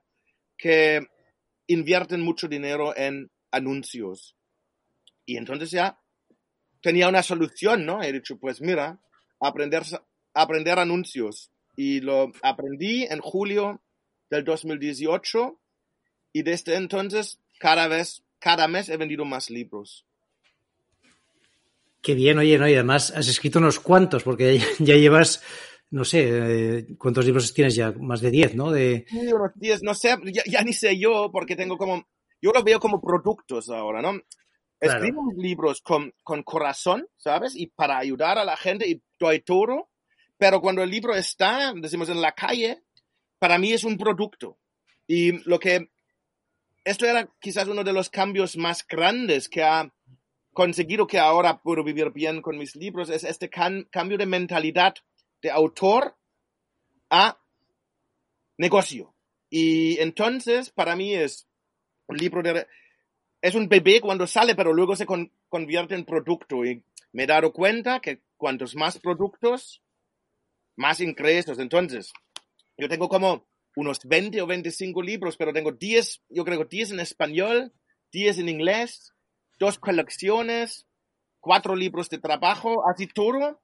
[0.58, 1.08] que
[1.68, 4.36] invierten mucho dinero en anuncios.
[5.26, 6.00] Y entonces ya
[6.82, 8.02] tenía una solución, ¿no?
[8.02, 9.00] He dicho, pues mira,
[9.40, 9.84] aprender,
[10.34, 11.52] aprender anuncios.
[11.76, 13.82] Y lo aprendí en julio
[14.30, 15.60] del 2018
[16.34, 20.06] y desde entonces cada vez, cada mes he vendido más libros.
[22.02, 22.68] Qué bien, oye, ¿no?
[22.68, 25.44] Y además has escrito unos cuantos, porque ya llevas,
[25.90, 27.92] no sé, eh, ¿cuántos libros tienes ya?
[27.92, 28.72] Más de 10, ¿no?
[28.72, 29.06] De...
[29.10, 32.08] Sí, unos 10, no sé, ya, ya, ni sé yo, porque tengo como,
[32.42, 34.20] yo lo veo como productos ahora, ¿no?
[34.80, 35.00] Claro.
[35.00, 37.56] Escribo libros con, con corazón, ¿sabes?
[37.56, 39.90] Y para ayudar a la gente y doy todo,
[40.38, 42.84] pero cuando el libro está, decimos, en la calle,
[43.40, 44.58] para mí es un producto.
[45.08, 45.90] Y lo que,
[46.84, 49.92] esto era quizás uno de los cambios más grandes que ha
[50.54, 54.96] conseguido que ahora puedo vivir bien con mis libros, es este can, cambio de mentalidad
[55.42, 56.18] de autor
[57.10, 57.40] a
[58.58, 59.14] negocio.
[59.50, 61.48] Y entonces, para mí es
[62.08, 62.68] un libro de,
[63.48, 66.66] es un bebé cuando sale, pero luego se con, convierte en producto.
[66.66, 66.84] Y
[67.14, 69.82] me he dado cuenta que cuantos más productos,
[70.76, 71.58] más ingresos.
[71.58, 72.12] Entonces,
[72.78, 77.00] yo tengo como unos 20 o 25 libros, pero tengo 10, yo creo 10 en
[77.00, 77.72] español,
[78.12, 79.14] 10 en inglés,
[79.60, 80.86] dos colecciones,
[81.40, 83.62] cuatro libros de trabajo, así todo.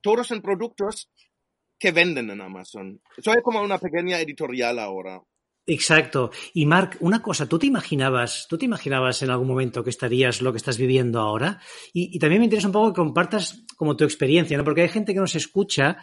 [0.00, 1.10] Todos son productos
[1.76, 3.00] que venden en Amazon.
[3.18, 5.20] Soy como una pequeña editorial ahora.
[5.66, 6.30] Exacto.
[6.54, 10.40] Y Mark, una cosa, ¿tú te imaginabas, tú te imaginabas en algún momento que estarías
[10.40, 11.60] lo que estás viviendo ahora?
[11.92, 14.62] Y, y, también me interesa un poco que compartas como tu experiencia, ¿no?
[14.62, 15.98] Porque hay gente que nos escucha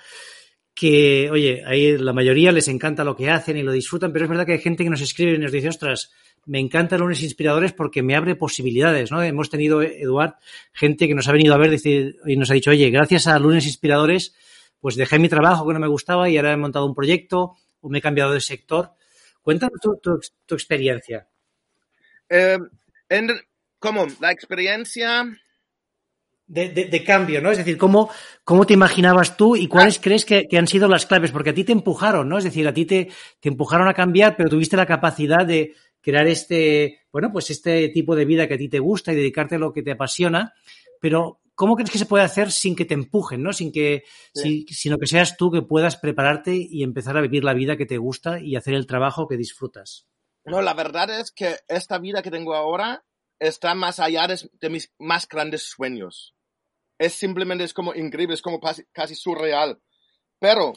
[0.75, 4.29] que, oye, ahí la mayoría les encanta lo que hacen y lo disfrutan, pero es
[4.29, 6.11] verdad que hay gente que nos escribe y nos dice, ostras,
[6.45, 9.21] me encantan lunes inspiradores porque me abre posibilidades, ¿no?
[9.21, 10.35] Hemos tenido, Eduard,
[10.73, 13.65] gente que nos ha venido a ver y nos ha dicho, oye, gracias a lunes
[13.65, 14.35] inspiradores,
[14.79, 17.89] pues dejé mi trabajo que no me gustaba y ahora he montado un proyecto o
[17.89, 18.91] me he cambiado de sector.
[19.43, 21.27] Cuéntanos tu, tu, tu experiencia.
[22.29, 22.57] Eh,
[23.09, 23.29] en,
[23.83, 24.07] ¿Cómo?
[24.21, 25.25] La experiencia...
[26.45, 27.51] De, de, de, cambio, ¿no?
[27.51, 28.09] Es decir, ¿cómo,
[28.43, 30.01] cómo te imaginabas tú y cuáles ah.
[30.03, 31.31] crees que, que, han sido las claves?
[31.31, 32.37] Porque a ti te empujaron, ¿no?
[32.37, 36.27] Es decir, a ti te, te empujaron a cambiar, pero tuviste la capacidad de crear
[36.27, 39.59] este, bueno, pues este tipo de vida que a ti te gusta y dedicarte a
[39.59, 40.53] lo que te apasiona.
[40.99, 43.53] Pero, ¿cómo crees que se puede hacer sin que te empujen, ¿no?
[43.53, 44.65] Sin que, sí.
[44.67, 47.85] si, sino que seas tú que puedas prepararte y empezar a vivir la vida que
[47.85, 50.07] te gusta y hacer el trabajo que disfrutas?
[50.45, 53.05] No, la verdad es que esta vida que tengo ahora
[53.39, 56.35] está más allá de, mis más grandes sueños.
[56.97, 59.81] Es simplemente, es como increíble, es como casi, casi surreal.
[60.39, 60.73] Pero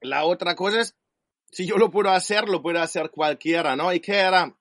[0.00, 0.96] la otra cosa es,
[1.50, 3.92] si yo lo puedo hacer, lo puede hacer cualquiera, ¿no?
[3.92, 4.56] ¿Y qué era?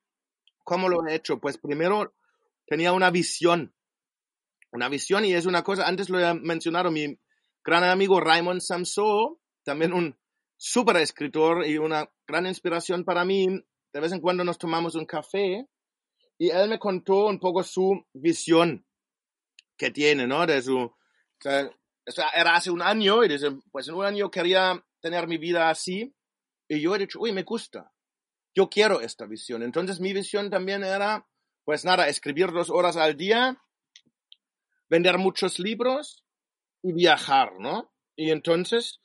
[0.63, 1.39] ¿Cómo lo he hecho?
[1.39, 2.13] Pues primero
[2.65, 3.73] tenía una visión.
[4.71, 7.19] Una visión y es una cosa, antes lo he mencionado, mi
[7.63, 10.17] gran amigo Raymond Samso, también un
[10.57, 13.47] súper escritor y una gran inspiración para mí.
[13.93, 15.67] De vez en cuando nos tomamos un café
[16.37, 18.85] y él me contó un poco su visión
[19.77, 20.45] que tiene, ¿no?
[20.45, 24.83] De su, o sea, era hace un año y dice, pues en un año quería
[25.01, 26.15] tener mi vida así
[26.67, 27.91] y yo he dicho, uy, me gusta,
[28.55, 29.63] yo quiero esta visión.
[29.63, 31.27] Entonces mi visión también era,
[31.65, 33.61] pues nada, escribir dos horas al día,
[34.91, 36.25] vender muchos libros
[36.83, 37.93] y viajar, ¿no?
[38.17, 38.99] Y entonces,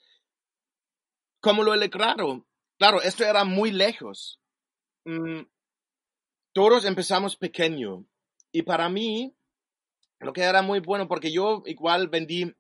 [1.40, 2.44] ¿cómo lo he logrado?
[2.76, 4.40] Claro, esto era muy lejos.
[5.04, 5.42] Mm,
[6.52, 8.04] todos empezamos pequeño.
[8.50, 9.36] Y para mí,
[10.18, 12.52] lo que era muy bueno, porque yo igual vendí,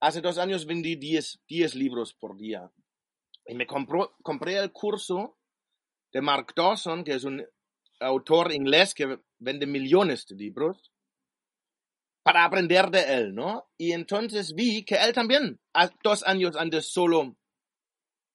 [0.00, 2.72] hace dos años vendí 10, 10 libros por día.
[3.46, 5.38] Y me compré el curso
[6.12, 7.46] de Mark Dawson, que es un
[8.00, 10.92] autor inglés que vende millones de libros,
[12.22, 13.68] para aprender de él, ¿no?
[13.76, 15.60] Y entonces vi que él también,
[16.02, 17.36] dos años antes, solo,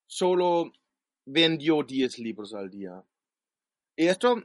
[0.06, 0.72] solo
[1.26, 3.04] vendió 10 libros al día.
[3.96, 4.42] Y esto,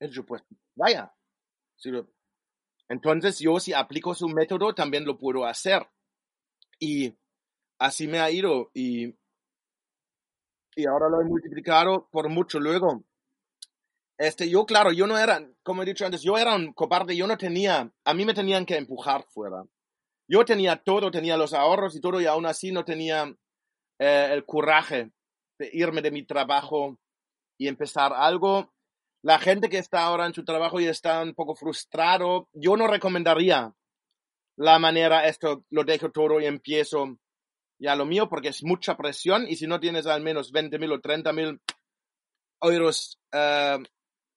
[0.00, 0.42] yo pues,
[0.74, 1.14] vaya.
[2.88, 5.86] Entonces yo si aplico su método también lo puedo hacer.
[6.78, 7.14] Y
[7.78, 9.14] así me ha ido y,
[10.74, 13.04] y ahora lo he multiplicado por mucho luego.
[14.22, 17.26] Este, yo, claro, yo no era, como he dicho antes, yo era un cobarde, yo
[17.26, 19.64] no tenía, a mí me tenían que empujar fuera.
[20.28, 23.34] Yo tenía todo, tenía los ahorros y todo, y aún así no tenía
[23.98, 25.10] eh, el coraje
[25.58, 27.00] de irme de mi trabajo
[27.58, 28.72] y empezar algo.
[29.22, 32.86] La gente que está ahora en su trabajo y está un poco frustrado, yo no
[32.86, 33.74] recomendaría
[34.56, 37.18] la manera, esto lo dejo todo y empiezo
[37.80, 40.92] ya lo mío, porque es mucha presión y si no tienes al menos 20 mil
[40.92, 41.60] o 30 mil
[42.60, 43.78] euros eh,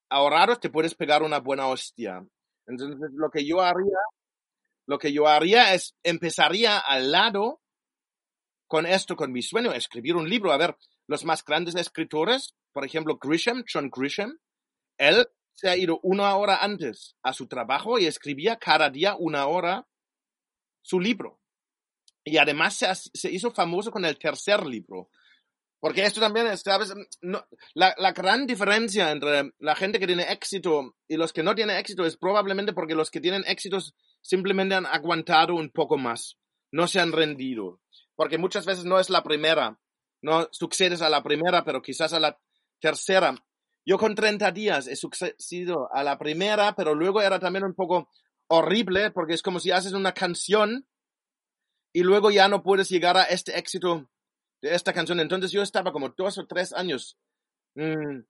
[0.09, 2.25] ahorrados, te puedes pegar una buena hostia.
[2.67, 3.97] Entonces, lo que yo haría,
[4.87, 7.61] lo que yo haría es, empezaría al lado
[8.67, 10.51] con esto, con mi sueño, escribir un libro.
[10.51, 10.75] A ver,
[11.07, 14.37] los más grandes escritores, por ejemplo, Grisham, John Grisham,
[14.97, 19.47] él se ha ido una hora antes a su trabajo y escribía cada día una
[19.47, 19.87] hora
[20.81, 21.39] su libro.
[22.23, 25.09] Y además se, se hizo famoso con el tercer libro.
[25.85, 26.91] Porque esto también es, ¿sabes?
[27.75, 31.77] La, la, gran diferencia entre la gente que tiene éxito y los que no tienen
[31.77, 36.39] éxito es probablemente porque los que tienen éxitos simplemente han aguantado un poco más,
[36.71, 37.81] no se han rendido.
[38.15, 39.79] Porque muchas veces no es la primera,
[40.23, 42.39] no sucedes a la primera, pero quizás a la
[42.79, 43.35] tercera.
[43.85, 48.09] Yo con 30 días he sucedido a la primera, pero luego era también un poco
[48.47, 50.87] horrible porque es como si haces una canción
[51.93, 54.09] y luego ya no puedes llegar a este éxito
[54.65, 55.19] de esta canción.
[55.19, 57.17] Entonces yo estaba como dos o tres años
[57.75, 58.21] mmm,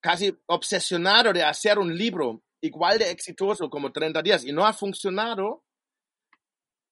[0.00, 4.72] casi obsesionado de hacer un libro igual de exitoso como 30 días y no ha
[4.72, 5.64] funcionado,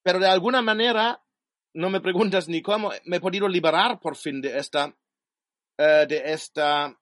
[0.03, 1.23] pero de alguna manera,
[1.75, 6.23] no me preguntas ni cómo, me he podido liberar por fin de esta, uh, de
[6.25, 6.99] esta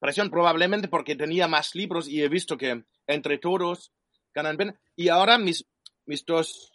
[0.00, 3.92] presión, probablemente porque tenía más libros y he visto que entre todos
[4.34, 4.78] ganan bien.
[4.96, 5.64] Y ahora mis,
[6.06, 6.72] mis dos,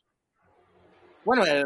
[1.25, 1.65] bueno, eh,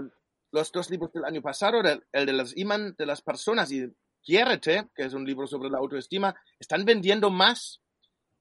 [0.51, 3.91] los dos libros del año pasado, el, el de las iman de las personas y
[4.23, 7.81] Quiérete, que es un libro sobre la autoestima, están vendiendo más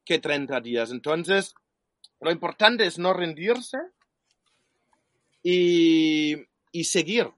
[0.05, 0.91] que 30 días.
[0.91, 1.55] Entonces,
[2.21, 3.79] lo importante es no rendirse
[5.43, 6.37] y,
[6.73, 7.29] y seguir.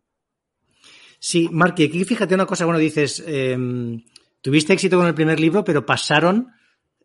[1.20, 3.56] Sí, Mark, y aquí fíjate una cosa, bueno, dices, eh,
[4.40, 6.48] tuviste éxito con el primer libro, pero pasaron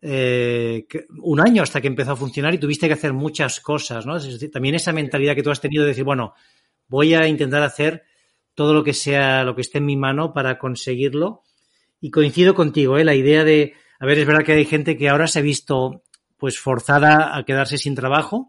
[0.02, 0.88] eh,
[1.22, 4.18] un año hasta que empezó a funcionar y tuviste que hacer muchas cosas, ¿no?
[4.52, 6.34] También esa mentalidad que tú has tenido de decir, bueno,
[6.88, 8.04] voy a intentar hacer
[8.54, 11.42] todo lo que sea, lo que esté en mi mano para conseguirlo.
[12.00, 13.04] Y coincido contigo, ¿eh?
[13.04, 16.02] la idea de, a ver, es verdad que hay gente que ahora se ha visto
[16.36, 18.48] pues forzada a quedarse sin trabajo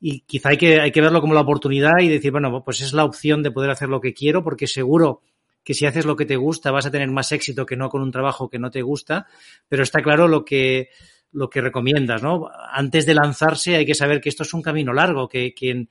[0.00, 2.92] y quizá hay que, hay que verlo como la oportunidad y decir, bueno, pues es
[2.92, 5.22] la opción de poder hacer lo que quiero porque seguro
[5.62, 8.02] que si haces lo que te gusta vas a tener más éxito que no con
[8.02, 9.26] un trabajo que no te gusta,
[9.68, 10.90] pero está claro lo que,
[11.32, 12.48] lo que recomiendas, ¿no?
[12.72, 15.88] Antes de lanzarse hay que saber que esto es un camino largo, que, que, que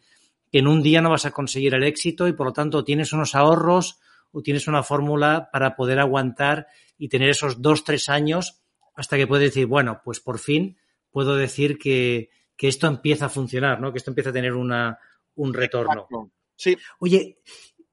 [0.60, 3.36] en un día no vas a conseguir el éxito y por lo tanto tienes unos
[3.36, 4.00] ahorros
[4.32, 8.62] o tienes una fórmula para poder aguantar y tener esos dos, tres años
[8.96, 10.78] hasta que puedes decir, bueno, pues por fin
[11.12, 13.91] puedo decir que, que esto empieza a funcionar, ¿no?
[13.91, 14.98] Que esto empieza a tener una,
[15.36, 16.08] un retorno.
[16.56, 16.78] Sí.
[17.00, 17.39] Oye,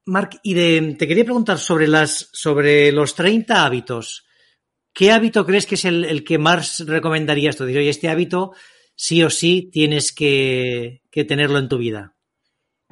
[0.05, 4.25] Marc, y de, te quería preguntar sobre las, sobre los 30 hábitos.
[4.93, 7.65] ¿Qué hábito crees que es el, el que más recomendarías tú?
[7.65, 8.53] Dices, oye, este hábito
[8.95, 12.15] sí o sí tienes que, que tenerlo en tu vida.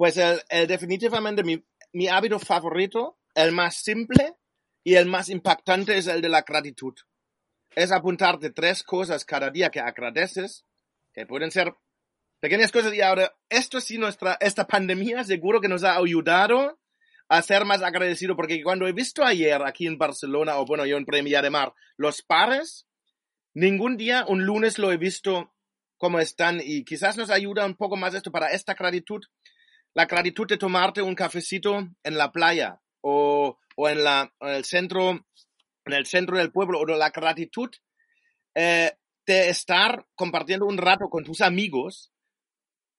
[0.01, 4.33] Pues el, definitivamente mi, mi hábito favorito, el más simple
[4.83, 6.95] y el más impactante es el de la gratitud.
[7.75, 10.65] Es apuntarte tres cosas cada día que agradeces,
[11.13, 11.75] que pueden ser
[12.39, 16.79] pequeñas cosas y ahora esto sí nuestra, esta pandemia seguro que nos ha ayudado
[17.29, 20.97] a ser más agradecido porque cuando he visto ayer aquí en Barcelona o bueno yo
[20.97, 22.87] en Premia de Mar los pares,
[23.53, 25.53] ningún día un lunes lo he visto
[25.97, 29.21] como están y quizás nos ayuda un poco más esto para esta gratitud
[29.93, 34.65] la gratitud de tomarte un cafecito en la playa o, o en, la, en el
[34.65, 35.25] centro,
[35.85, 37.69] en el centro del pueblo, o la gratitud
[38.55, 38.91] eh,
[39.25, 42.11] de estar compartiendo un rato con tus amigos,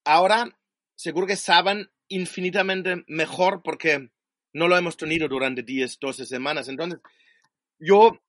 [0.05, 0.59] ahora
[0.95, 4.11] seguro que saben infinitamente mejor porque
[4.53, 6.69] no lo hemos tenido durante 10, 12 semanas.
[6.69, 7.01] Entonces,
[7.79, 8.21] yo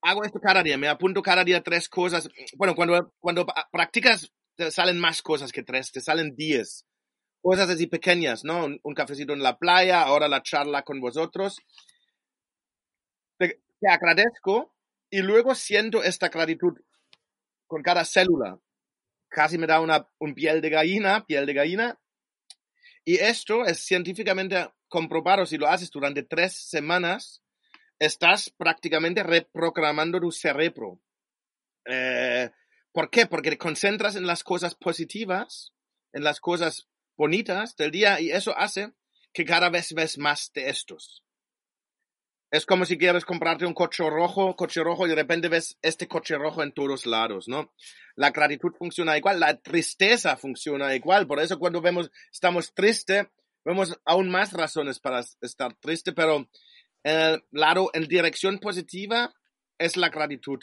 [0.00, 2.28] hago esto cada día, me apunto cada día tres cosas.
[2.56, 6.86] Bueno, cuando, cuando practicas, te salen más cosas que tres, te salen 10
[7.42, 8.64] cosas así pequeñas, ¿no?
[8.64, 11.58] Un, un, cafecito en la playa, ahora la charla con vosotros.
[13.36, 14.74] Te, te, agradezco
[15.10, 16.78] y luego siento esta gratitud
[17.66, 18.58] con cada célula.
[19.28, 21.98] Casi me da una un piel de gallina, piel de gallina.
[23.04, 25.44] Y esto es científicamente comprobado.
[25.44, 27.42] Si lo haces durante tres semanas,
[27.98, 31.00] estás prácticamente reprogramando tu cerebro.
[31.86, 32.50] Eh,
[32.92, 33.26] ¿Por qué?
[33.26, 35.72] Porque te concentras en las cosas positivas,
[36.12, 36.88] en las cosas
[37.22, 38.90] bonitas del día y eso hace
[39.32, 41.22] que cada vez ves más de estos.
[42.50, 46.08] es como si quieres comprarte un coche rojo, coche rojo y de repente ves este
[46.08, 47.72] coche rojo en todos lados, ¿no?
[48.16, 53.26] La gratitud funciona igual, la tristeza funciona igual, por eso cuando vemos, estamos tristes,
[53.64, 56.48] vemos aún más razones para estar triste, pero
[57.04, 59.32] en el lado, en dirección positiva,
[59.78, 60.58] es la gratitud.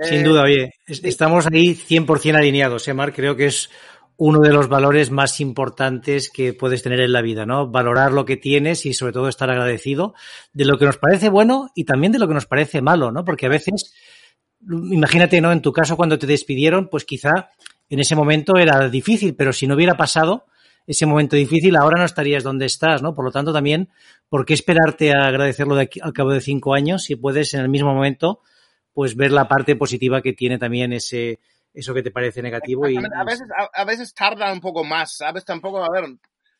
[0.00, 3.12] Sin eh, duda, oye, estamos ahí 100% alineados, ¿eh, Mar?
[3.12, 3.68] Creo que es
[4.24, 7.66] uno de los valores más importantes que puedes tener en la vida, ¿no?
[7.66, 10.14] Valorar lo que tienes y sobre todo estar agradecido
[10.52, 13.24] de lo que nos parece bueno y también de lo que nos parece malo, ¿no?
[13.24, 13.92] Porque a veces,
[14.60, 15.50] imagínate, ¿no?
[15.50, 17.50] En tu caso, cuando te despidieron, pues quizá
[17.90, 20.46] en ese momento era difícil, pero si no hubiera pasado
[20.86, 23.16] ese momento difícil, ahora no estarías donde estás, ¿no?
[23.16, 23.88] Por lo tanto, también,
[24.28, 27.60] ¿por qué esperarte a agradecerlo de aquí, al cabo de cinco años si puedes en
[27.62, 28.38] el mismo momento,
[28.92, 31.40] pues ver la parte positiva que tiene también ese,
[31.74, 32.88] eso que te parece negativo.
[32.88, 35.44] Y, a, veces, a, veces tarda un poco más, ¿sabes?
[35.44, 36.08] Tampoco, a ver,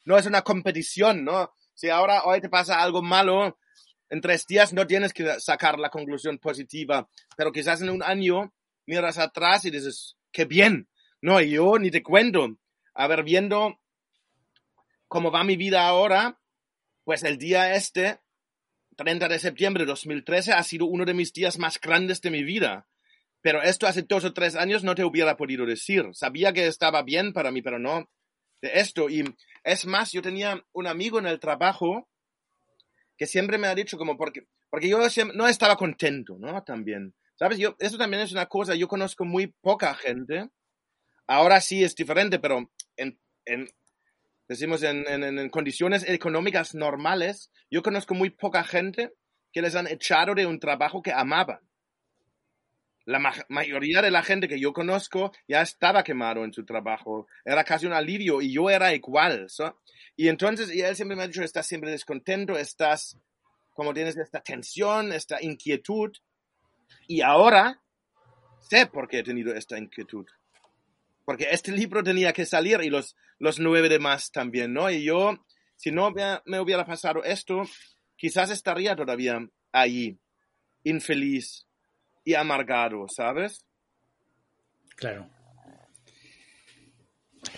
[0.05, 1.53] no es una competición, ¿no?
[1.75, 3.59] Si ahora hoy te pasa algo malo,
[4.09, 8.53] en tres días no tienes que sacar la conclusión positiva, pero quizás en un año
[8.87, 10.89] miras atrás y dices, qué bien,
[11.21, 12.57] no, yo ni te cuento.
[12.95, 13.81] A ver, viendo
[15.09, 16.39] cómo va mi vida ahora,
[17.05, 18.21] pues el día este,
[18.97, 22.43] 30 de septiembre de 2013, ha sido uno de mis días más grandes de mi
[22.43, 22.87] vida.
[23.43, 26.07] Pero esto hace dos o tres años no te hubiera podido decir.
[26.13, 28.09] Sabía que estaba bien para mí, pero no
[28.63, 29.11] de esto.
[29.11, 29.25] Y
[29.65, 32.09] es más, yo tenía un amigo en el trabajo
[33.19, 34.99] que siempre me ha dicho como porque, porque yo
[35.35, 36.63] no estaba contento, ¿no?
[36.63, 37.15] También.
[37.35, 37.59] ¿Sabes?
[37.59, 40.49] Yo, eso también es una cosa, yo conozco muy poca gente.
[41.27, 42.71] Ahora sí es diferente, pero
[44.47, 49.13] decimos en, en condiciones económicas normales, yo conozco muy poca gente
[49.53, 51.61] que les han echado de un trabajo que amaban
[53.05, 57.27] la mayoría de la gente que yo conozco ya estaba quemado en su trabajo.
[57.45, 59.47] Era casi un alivio y yo era igual.
[60.17, 63.19] Y entonces, y él siempre me ha dicho, estás siempre descontento, estás,
[63.75, 66.13] como tienes esta tensión, esta inquietud.
[67.09, 67.83] Y ahora
[68.61, 70.27] sé por qué he tenido esta inquietud.
[71.25, 74.91] Porque este libro tenía que salir y los, los nueve demás también, ¿no?
[74.91, 75.45] Y yo,
[75.77, 77.63] si no me hubiera pasado esto,
[78.17, 79.41] quizás estaría todavía
[79.73, 80.19] ahí,
[80.85, 81.67] infeliz,
[82.25, 83.65] y amargado, ¿sabes?
[84.97, 85.29] Claro.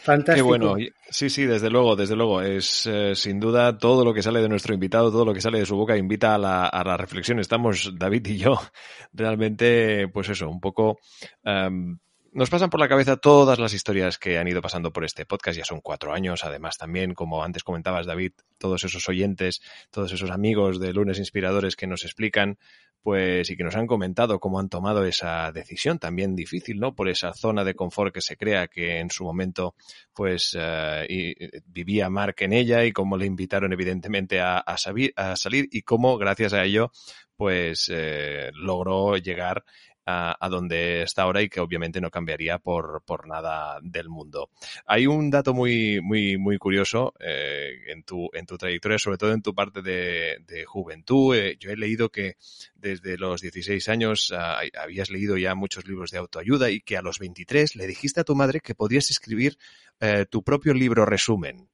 [0.01, 0.37] Fantástico.
[0.37, 0.77] Qué bueno.
[1.11, 2.41] Sí, sí, desde luego, desde luego.
[2.41, 5.59] Es eh, sin duda todo lo que sale de nuestro invitado, todo lo que sale
[5.59, 7.39] de su boca invita a la, a la reflexión.
[7.39, 8.59] Estamos, David y yo,
[9.13, 10.99] realmente, pues eso, un poco
[11.45, 11.99] em,
[12.35, 15.57] nos pasan por la cabeza todas las historias que han ido pasando por este podcast.
[15.57, 20.31] Ya son cuatro años, además también, como antes comentabas, David, todos esos oyentes, todos esos
[20.31, 22.59] amigos de Lunes Inspiradores que nos explican,
[23.05, 26.95] pues, y que nos han comentado cómo han tomado esa decisión también difícil, ¿no?
[26.95, 29.75] Por esa zona de confort que se crea que en su momento,
[30.15, 31.37] pues, eh,
[31.67, 36.55] vivía Mark en ella y cómo le invitaron evidentemente a, a, salir y cómo, gracias
[36.55, 36.93] a ello,
[37.37, 39.65] pues, eh, logró llegar
[40.07, 44.51] a, donde está ahora y que obviamente no cambiaría por, por nada del mundo.
[44.87, 49.33] Hay un dato muy, muy, muy curioso eh, en, tu, en tu trayectoria, sobre todo
[49.33, 51.37] en tu parte de, de juventud.
[51.37, 52.37] Eh, yo he leído que
[52.75, 57.03] desde los 16 años ah, habías leído ya muchos libros de autoayuda y que a
[57.03, 59.59] los 23 le dijiste a tu madre que podías escribir
[60.01, 61.69] eh, tu propio libro resumen.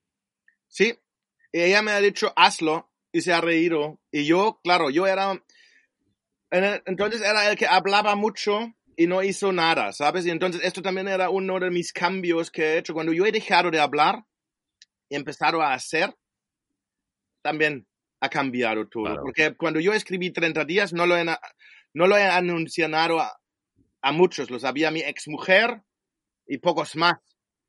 [0.68, 0.94] Sí,
[1.52, 3.98] ella me ha dicho hazlo y se ha reído.
[4.12, 5.42] Y yo, claro, yo era
[6.50, 10.26] entonces era el que hablaba mucho y no hizo nada, ¿sabes?
[10.26, 12.92] Y entonces esto también era uno de mis cambios que he hecho.
[12.92, 14.24] Cuando yo he dejado de hablar
[15.08, 16.14] y empezado a hacer,
[17.42, 17.86] también
[18.20, 19.16] ha cambiado todo.
[19.22, 23.40] Porque cuando yo escribí 30 días, no lo he, no lo he anunciado a,
[24.02, 24.50] a muchos.
[24.50, 25.82] Lo sabía mi ex mujer
[26.46, 27.18] y pocos más.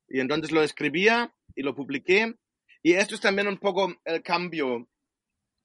[0.08, 2.34] Y entonces lo escribía y lo publiqué.
[2.82, 4.88] Y esto es también un poco el cambio.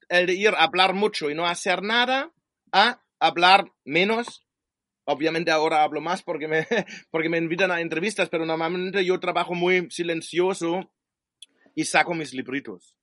[0.07, 2.31] El de ir a hablar mucho y no hacer nada
[2.71, 4.47] a hablar menos.
[5.05, 6.67] Obviamente ahora hablo más porque me,
[7.11, 10.91] porque me invitan a entrevistas, pero normalmente yo trabajo muy silencioso
[11.75, 12.95] y saco mis libritos.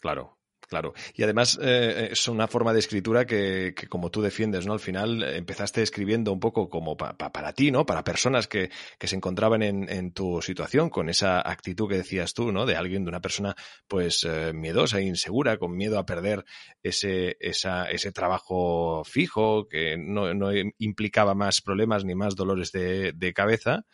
[0.00, 0.37] Claro,
[0.68, 0.92] Claro.
[1.14, 4.74] Y además eh, es una forma de escritura que, que, como tú defiendes, ¿no?
[4.74, 7.86] Al final eh, empezaste escribiendo un poco como para ti, ¿no?
[7.86, 12.34] Para personas que, que se encontraban en, en, tu situación, con esa actitud que decías
[12.34, 12.66] tú, ¿no?
[12.66, 13.56] De alguien, de una persona,
[13.86, 16.44] pues, eh, miedosa e insegura, con miedo a perder
[16.82, 20.28] ese, esa, ese trabajo fijo, que no,
[20.76, 23.86] implicaba más problemas ni más dolores de, cabeza,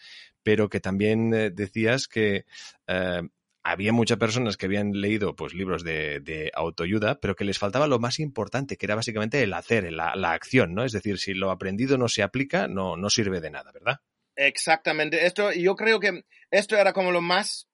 [0.43, 2.47] pero que también eh, decías que
[2.89, 3.23] eh,
[3.65, 7.99] había muchas personas que habían leído pues libros de, autoayuda, pero que les faltaba lo
[7.99, 10.85] más importante, que era básicamente el hacer, la, la, acción, ¿no?
[10.85, 14.01] Es decir, si lo aprendido no se aplica, no, no sirve de nada, ¿verdad?
[14.37, 15.25] Exactamente.
[15.25, 17.67] Esto, yo creo que esto era como lo más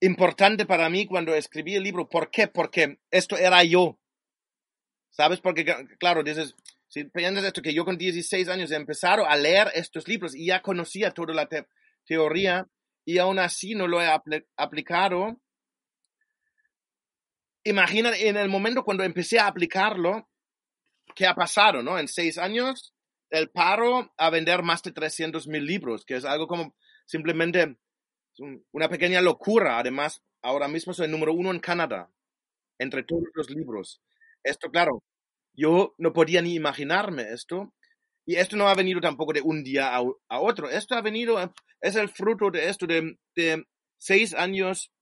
[0.00, 2.08] importante para mí cuando escribí el libro.
[2.08, 2.48] ¿Por qué?
[2.48, 4.00] Porque esto era yo.
[5.10, 5.40] ¿Sabes?
[5.40, 5.66] Porque,
[5.98, 6.54] claro, dices,
[6.86, 10.46] si piensas esto, que yo con 16 años he empezado a leer estos libros y
[10.46, 11.48] ya conocía toda la
[12.06, 12.68] teoría
[13.08, 14.08] y aún así no lo he
[14.58, 15.40] aplicado.
[17.64, 20.28] Imagina en el momento cuando empecé a aplicarlo,
[21.14, 21.98] ¿qué ha pasado, no?
[21.98, 22.92] En seis años,
[23.30, 27.78] el paro a vender más de 300 mil libros, que es algo como simplemente
[28.72, 29.78] una pequeña locura.
[29.78, 32.12] Además, ahora mismo soy el número uno en Canadá,
[32.78, 34.02] entre todos los libros.
[34.42, 35.02] Esto, claro,
[35.54, 37.72] yo no podía ni imaginarme esto.
[38.28, 40.68] Y esto no ha venido tampoco de un día a, otro.
[40.68, 41.38] Esto ha venido,
[41.80, 43.16] es el fruto de esto, de,
[43.96, 44.92] seis años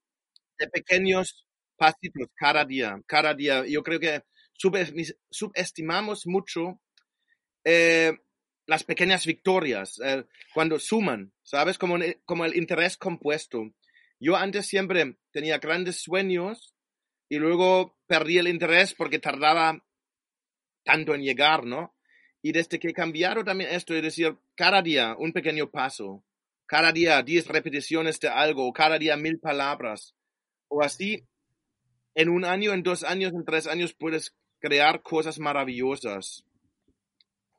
[0.57, 3.65] de pequeños pasitos cada día, cada día.
[3.67, 4.23] Yo creo que
[5.29, 6.79] subestimamos mucho
[7.65, 8.17] eh,
[8.65, 10.23] las pequeñas victorias, eh,
[10.53, 11.77] cuando suman, ¿sabes?
[11.77, 13.73] Como, como el interés compuesto.
[14.21, 16.73] Yo antes siempre tenía grandes sueños
[17.27, 19.83] y luego perdí el interés porque tardaba
[20.85, 21.96] tanto en llegar, ¿no?
[22.47, 26.23] Y desde que he cambiado también esto, es decir, cada día un pequeño paso,
[26.65, 30.15] cada día diez repeticiones de algo, cada día mil palabras,
[30.69, 31.25] o así,
[32.15, 36.45] en un año, en dos años, en tres años puedes crear cosas maravillosas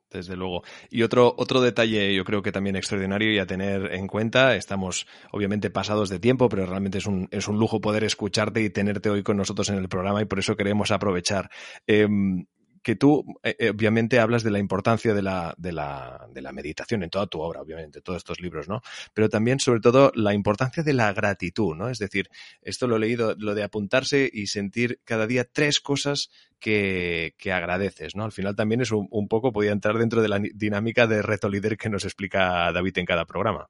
[0.09, 0.63] desde luego.
[0.89, 5.05] Y otro, otro detalle, yo creo que también extraordinario y a tener en cuenta, estamos
[5.31, 9.11] obviamente pasados de tiempo, pero realmente es un, es un lujo poder escucharte y tenerte
[9.11, 11.51] hoy con nosotros en el programa y por eso queremos aprovechar.
[11.85, 12.47] Em,
[12.83, 16.51] que tú, eh, eh, obviamente, hablas de la importancia de la, de, la, de la
[16.51, 18.81] meditación en toda tu obra, obviamente, todos estos libros, ¿no?
[19.13, 21.89] Pero también, sobre todo, la importancia de la gratitud, ¿no?
[21.89, 22.29] Es decir,
[22.61, 27.51] esto lo he leído, lo de apuntarse y sentir cada día tres cosas que, que
[27.51, 28.23] agradeces, ¿no?
[28.23, 31.49] Al final también es un, un poco, podía entrar dentro de la dinámica de reto
[31.49, 33.69] líder que nos explica David en cada programa.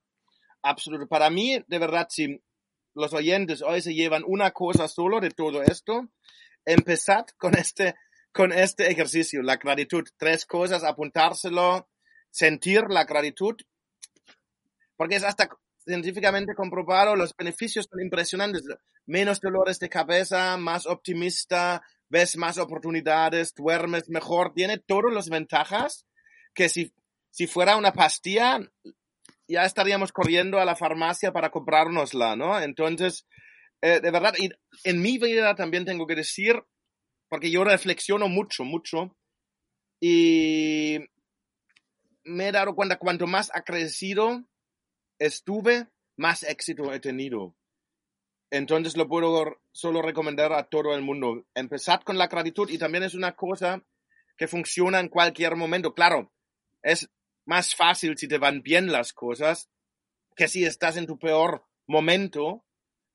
[0.61, 1.07] Absoluto.
[1.07, 2.41] Para mí, de verdad, si
[2.93, 6.09] los oyentes hoy se llevan una cosa solo de todo esto,
[6.65, 7.95] empezad con este
[8.31, 10.03] con este ejercicio, la gratitud.
[10.17, 11.89] Tres cosas, apuntárselo,
[12.31, 13.55] sentir la gratitud,
[14.95, 15.49] porque es hasta
[15.85, 18.63] científicamente comprobado, los beneficios son impresionantes.
[19.05, 26.05] Menos dolores de cabeza, más optimista, ves más oportunidades, duermes mejor, tiene todas las ventajas
[26.53, 26.93] que si,
[27.31, 28.59] si fuera una pastilla,
[29.47, 32.59] ya estaríamos corriendo a la farmacia para comprárnosla, ¿no?
[32.59, 33.25] Entonces,
[33.81, 34.33] eh, de verdad,
[34.83, 36.61] en mi vida también tengo que decir,
[37.29, 39.15] porque yo reflexiono mucho, mucho,
[40.01, 40.99] y
[42.23, 44.43] me he dado cuenta, cuanto más agradecido
[45.19, 47.55] estuve, más éxito he tenido.
[48.51, 51.45] Entonces lo puedo solo recomendar a todo el mundo.
[51.53, 53.83] Empezad con la gratitud y también es una cosa
[54.37, 55.93] que funciona en cualquier momento.
[55.93, 56.31] Claro,
[56.81, 57.09] es
[57.45, 59.69] más fácil si te van bien las cosas
[60.35, 62.65] que si estás en tu peor momento,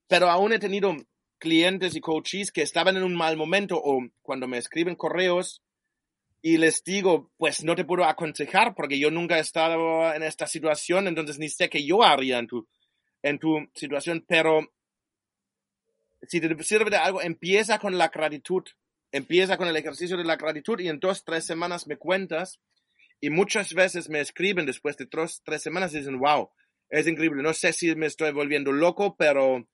[0.06, 0.94] pero aún he tenido
[1.44, 5.62] clientes y coaches que estaban en un mal momento o cuando me escriben correos
[6.40, 10.46] y les digo, pues no te puedo aconsejar porque yo nunca he estado en esta
[10.46, 12.66] situación, entonces ni sé qué yo haría en tu,
[13.22, 14.72] en tu situación, pero
[16.22, 18.64] si te sirve de algo, empieza con la gratitud,
[19.12, 22.58] empieza con el ejercicio de la gratitud y en dos, tres semanas me cuentas
[23.20, 26.50] y muchas veces me escriben después de dos, tres semanas y dicen, wow,
[26.88, 29.66] es increíble, no sé si me estoy volviendo loco, pero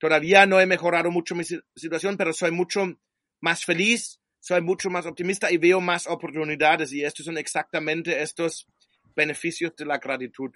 [0.00, 2.96] Todavía no he mejorado mucho mi situación, pero soy mucho
[3.40, 8.66] más feliz, soy mucho más optimista y veo más oportunidades y estos son exactamente estos
[9.14, 10.50] beneficios de la gratitud.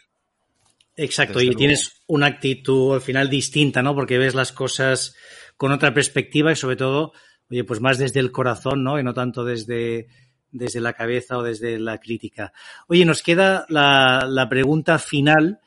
[0.96, 3.94] Exacto, y tienes una actitud al final distinta, ¿no?
[3.94, 5.14] Porque ves las cosas
[5.58, 7.12] con otra perspectiva y sobre todo,
[7.50, 8.98] oye, pues más desde el corazón, ¿no?
[8.98, 10.06] Y no tanto desde,
[10.52, 12.54] desde la cabeza o desde la crítica.
[12.88, 15.60] Oye, nos queda la, la pregunta final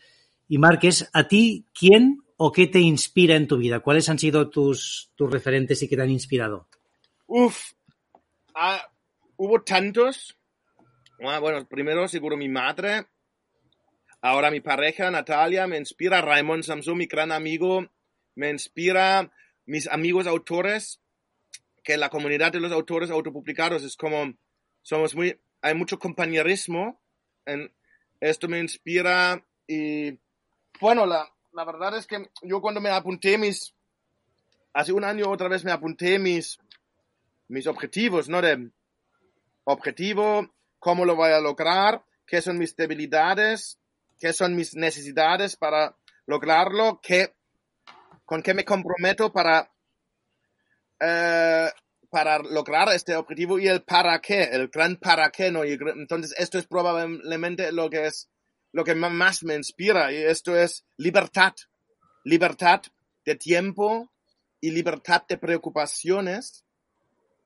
[0.47, 3.79] y Márquez, ¿a ti quién o qué te inspira en tu vida?
[3.79, 6.67] ¿Cuáles han sido tus, tus referentes y qué te han inspirado?
[7.25, 7.73] Uf,
[8.55, 8.81] ah,
[9.35, 10.38] hubo tantos.
[11.19, 13.07] Ah, bueno, primero seguro mi madre,
[14.21, 17.88] ahora mi pareja Natalia, me inspira Raymond Samson, mi gran amigo,
[18.35, 19.31] me inspira
[19.65, 21.01] mis amigos autores,
[21.83, 24.35] que la comunidad de los autores autopublicados es como,
[24.83, 27.01] somos muy, hay mucho compañerismo,
[27.45, 27.73] en,
[28.19, 30.19] esto me inspira y,
[30.79, 33.74] bueno, la, la verdad es que yo cuando me apunté mis,
[34.74, 36.60] hace un año otra vez me apunté mis,
[37.47, 38.43] mis objetivos, ¿no?
[38.43, 38.70] De
[39.64, 43.80] objetivo, cómo lo voy a lograr, qué son mis debilidades,
[44.20, 45.97] qué son mis necesidades para
[46.28, 47.34] lograrlo, qué,
[48.24, 49.74] con qué me comprometo para,
[50.99, 51.72] eh,
[52.12, 55.64] para lograr este objetivo y el para qué, el gran para qué, ¿no?
[55.64, 58.30] Entonces esto es probablemente lo que es
[58.78, 61.55] lo que más me inspira y esto es libertad.
[62.23, 62.84] Libertad
[63.25, 64.11] de tiempo
[64.61, 66.63] y libertad de preocupaciones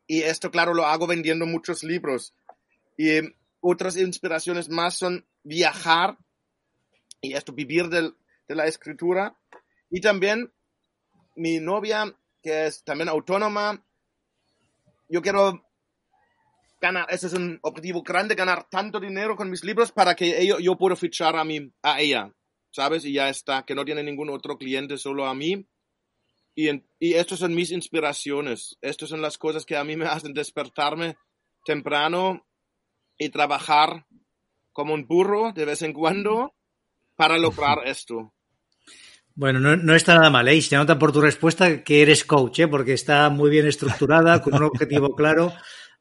[0.07, 2.33] Y esto, claro, lo hago vendiendo muchos libros.
[2.97, 3.21] Y
[3.61, 6.17] otras inspiraciones más son viajar
[7.21, 8.13] y esto, vivir del,
[8.49, 9.33] de la escritura.
[9.89, 10.51] Y también
[11.37, 12.13] mi novia,
[12.43, 13.81] que es también autónoma,
[15.07, 15.65] yo quiero
[16.81, 20.59] ganar, ese es un objetivo grande, ganar tanto dinero con mis libros para que yo,
[20.59, 22.33] yo pueda fichar a, mí, a ella,
[22.71, 23.05] ¿sabes?
[23.05, 25.67] Y ya está, que no tiene ningún otro cliente, solo a mí.
[26.55, 26.69] Y,
[26.99, 28.77] y estas son mis inspiraciones.
[28.81, 31.15] Estas son las cosas que a mí me hacen despertarme
[31.63, 32.45] temprano
[33.17, 34.05] y trabajar
[34.73, 36.55] como un burro de vez en cuando
[37.15, 38.33] para lograr esto.
[39.33, 40.61] Bueno, no, no, está nada mal, ¿eh?
[40.61, 42.67] se nota por tu respuesta que eres coach, ¿eh?
[42.67, 45.53] porque está muy bien estructurada, con un objetivo claro,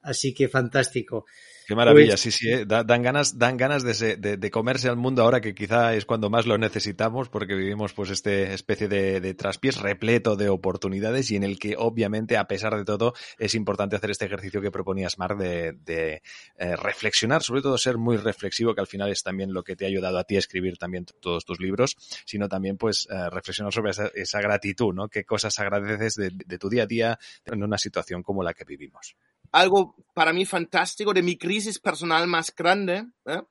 [0.03, 1.27] así que fantástico.
[1.71, 2.67] Qué maravilla, pues, sí, sí, ¿eh?
[2.67, 6.29] dan ganas, dan ganas de, de, de, comerse al mundo ahora que quizá es cuando
[6.29, 11.37] más lo necesitamos porque vivimos pues este especie de, de, traspiés repleto de oportunidades y
[11.37, 15.17] en el que obviamente a pesar de todo es importante hacer este ejercicio que proponías
[15.17, 16.23] Mar de, de
[16.59, 19.85] eh, reflexionar, sobre todo ser muy reflexivo que al final es también lo que te
[19.85, 21.97] ha ayudado a ti a escribir también todos tus libros,
[22.27, 25.09] sino también pues eh, reflexionar sobre esa, esa, gratitud, ¿no?
[25.09, 28.65] ¿Qué cosas agradeces de, de tu día a día en una situación como la que
[28.65, 29.15] vivimos?
[29.53, 33.43] Algo para mí fantástico de mi crisis personal más grande, ¿eh?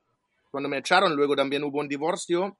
[0.52, 2.58] cuando me echaron, luego también hubo un divorcio.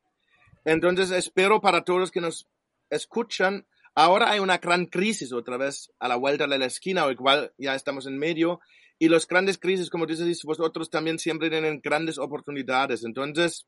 [0.66, 2.48] Entonces espero para todos que nos
[2.90, 3.66] escuchan,
[3.96, 7.54] ahora hay una gran crisis otra vez a la vuelta de la esquina, o igual
[7.58, 8.60] ya estamos en medio,
[8.98, 13.04] y los grandes crisis, como dices vosotros, también siempre tienen grandes oportunidades.
[13.06, 13.66] Entonces,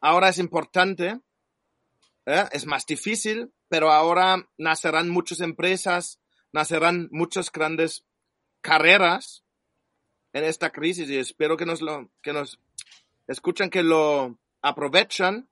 [0.00, 1.20] ahora es importante,
[2.26, 2.44] ¿eh?
[2.50, 6.18] es más difícil, pero ahora nacerán muchas empresas,
[6.52, 8.04] nacerán muchos grandes
[8.60, 9.44] carreras
[10.32, 12.58] en esta crisis y espero que nos lo, que nos
[13.26, 15.48] escuchan, que lo aprovechan.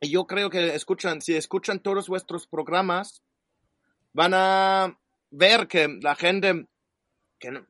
[0.00, 3.22] Y yo creo que escuchan, si escuchan todos vuestros programas,
[4.12, 4.98] van a
[5.30, 6.66] ver que la gente
[7.38, 7.62] que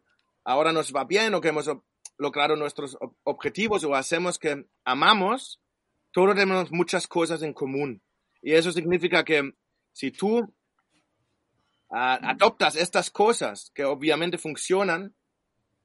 [0.45, 1.71] ahora nos va bien o que hemos
[2.19, 5.61] logrado nuestros objetivos o hacemos que amamos,
[6.13, 8.03] todos tenemos muchas cosas en común.
[8.43, 9.53] Y eso significa que
[9.93, 10.55] si tú
[11.91, 15.15] adoptas estas cosas que obviamente funcionan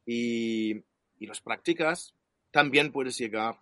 [0.06, 0.84] y,
[1.20, 2.14] y los practicas,
[2.52, 3.60] también puedes llegar.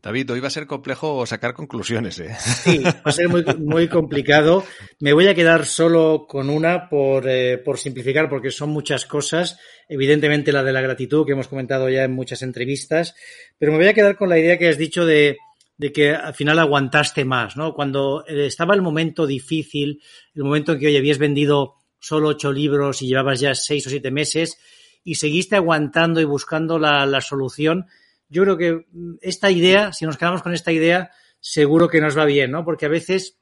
[0.00, 2.20] David, hoy va a ser complejo sacar conclusiones.
[2.20, 2.36] ¿eh?
[2.38, 4.64] Sí, va a ser muy, muy, complicado.
[5.00, 9.58] Me voy a quedar solo con una por, eh, por, simplificar, porque son muchas cosas.
[9.88, 13.16] Evidentemente la de la gratitud, que hemos comentado ya en muchas entrevistas,
[13.58, 15.36] pero me voy a quedar con la idea que has dicho de
[15.78, 17.72] de que al final aguantaste más, ¿no?
[17.72, 20.02] Cuando eh, estaba el momento difícil,
[20.34, 23.90] el momento en que, oye, habías vendido solo ocho libros y llevabas ya seis o
[23.90, 24.58] siete meses
[25.04, 27.86] y seguiste aguantando y buscando la, la solución,
[28.28, 32.18] yo creo que mm, esta idea, si nos quedamos con esta idea, seguro que nos
[32.18, 32.64] va bien, ¿no?
[32.64, 33.38] Porque a veces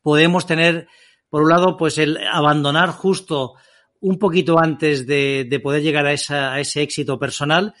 [0.00, 0.86] podemos tener,
[1.28, 3.54] por un lado, pues el abandonar justo
[4.00, 7.74] un poquito antes de, de poder llegar a, esa, a ese éxito personal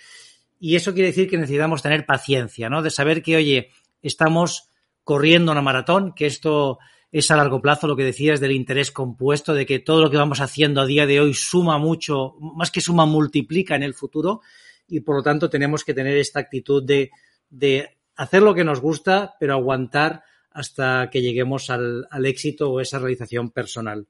[0.60, 2.82] y eso quiere decir que necesitamos tener paciencia, ¿no?
[2.82, 3.70] De saber que, oye,
[4.02, 4.70] estamos
[5.04, 6.78] corriendo una maratón, que esto
[7.10, 10.16] es a largo plazo, lo que decías del interés compuesto, de que todo lo que
[10.16, 14.42] vamos haciendo a día de hoy suma mucho, más que suma, multiplica en el futuro,
[14.86, 17.10] y por lo tanto tenemos que tener esta actitud de,
[17.48, 22.80] de hacer lo que nos gusta, pero aguantar hasta que lleguemos al, al éxito o
[22.80, 24.06] esa realización personal.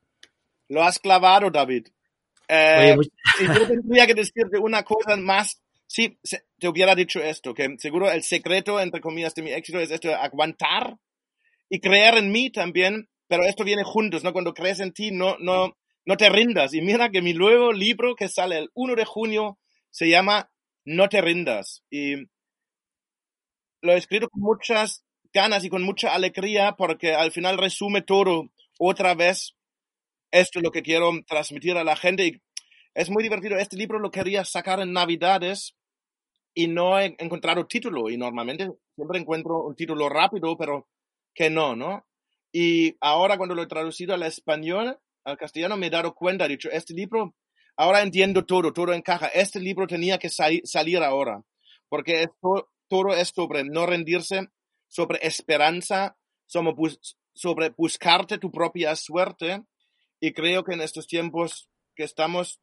[0.69, 1.89] Lo has clavado, David.
[2.49, 5.61] Eh, Oye, y yo tendría que decirte una cosa más
[5.91, 6.19] Sí,
[6.59, 10.15] te hubiera dicho esto, que seguro el secreto, entre comillas, de mi éxito es esto
[10.15, 10.99] aguantar
[11.71, 14.35] y creer en mí también, pero esto viene juntos, ¿no?
[14.35, 16.75] Cuando crees en ti, no, no, no te rindas.
[16.75, 19.59] Y mira que mi nuevo libro que sale el 1 de junio
[19.91, 20.51] se llama
[20.85, 21.83] No te rindas.
[21.91, 22.17] Y
[23.81, 28.51] lo he escrito con muchas ganas y con mucha alegría porque al final resume todo
[28.79, 29.55] otra vez.
[30.33, 32.43] Esto es lo que quiero transmitir a la gente y
[32.93, 33.57] es muy divertido.
[33.57, 35.78] Este libro lo quería sacar en Navidades
[36.59, 38.11] y no he encontrado título.
[38.11, 40.89] Y normalmente siempre encuentro un título rápido, pero
[41.33, 42.05] que no, ¿no?
[42.51, 46.49] Y ahora cuando lo he traducido al español, al castellano, me he dado cuenta, he
[46.49, 47.37] dicho, este libro,
[47.77, 49.29] ahora entiendo todo, todo encaja.
[49.29, 51.45] Este libro tenía que sal salir ahora,
[51.89, 54.49] porque esto, todo es sobre no rendirse,
[54.89, 59.63] sobre esperanza, sobre, bus sobre buscarte tu propia suerte.
[60.19, 62.61] Y creo que en estos tiempos que estamos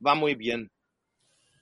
[0.00, 0.70] va muy bien.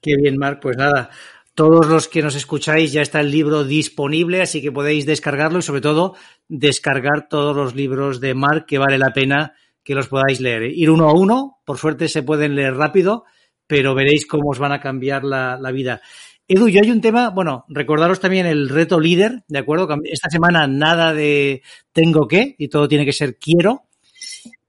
[0.03, 0.61] Qué bien, Marc.
[0.61, 1.11] Pues nada,
[1.55, 5.63] todos los que nos escucháis ya está el libro disponible, así que podéis descargarlo y
[5.63, 6.17] sobre todo
[6.49, 10.65] descargar todos los libros de Marc que vale la pena que los podáis leer.
[10.65, 13.25] Ir uno a uno, por suerte se pueden leer rápido,
[13.69, 16.01] pero veréis cómo os van a cambiar la, la vida.
[16.49, 19.89] Edu, yo hay un tema, bueno, recordaros también el reto líder, ¿de acuerdo?
[20.05, 23.85] Esta semana nada de tengo que y todo tiene que ser quiero.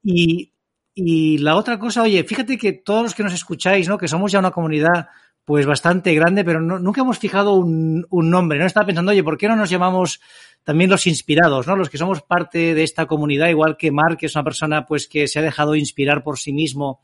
[0.04, 0.53] Y
[0.96, 3.98] Y la otra cosa, oye, fíjate que todos los que nos escucháis, ¿no?
[3.98, 5.08] Que somos ya una comunidad
[5.46, 8.66] pues bastante grande, pero nunca hemos fijado un, nombre, ¿no?
[8.66, 10.22] Estaba pensando, oye, ¿por qué no nos llamamos
[10.64, 11.76] también los inspirados, ¿no?
[11.76, 15.08] Los que somos parte de esta comunidad, igual que Mark, que es una persona pues
[15.08, 17.02] que se ha dejado inspirar por sí mismo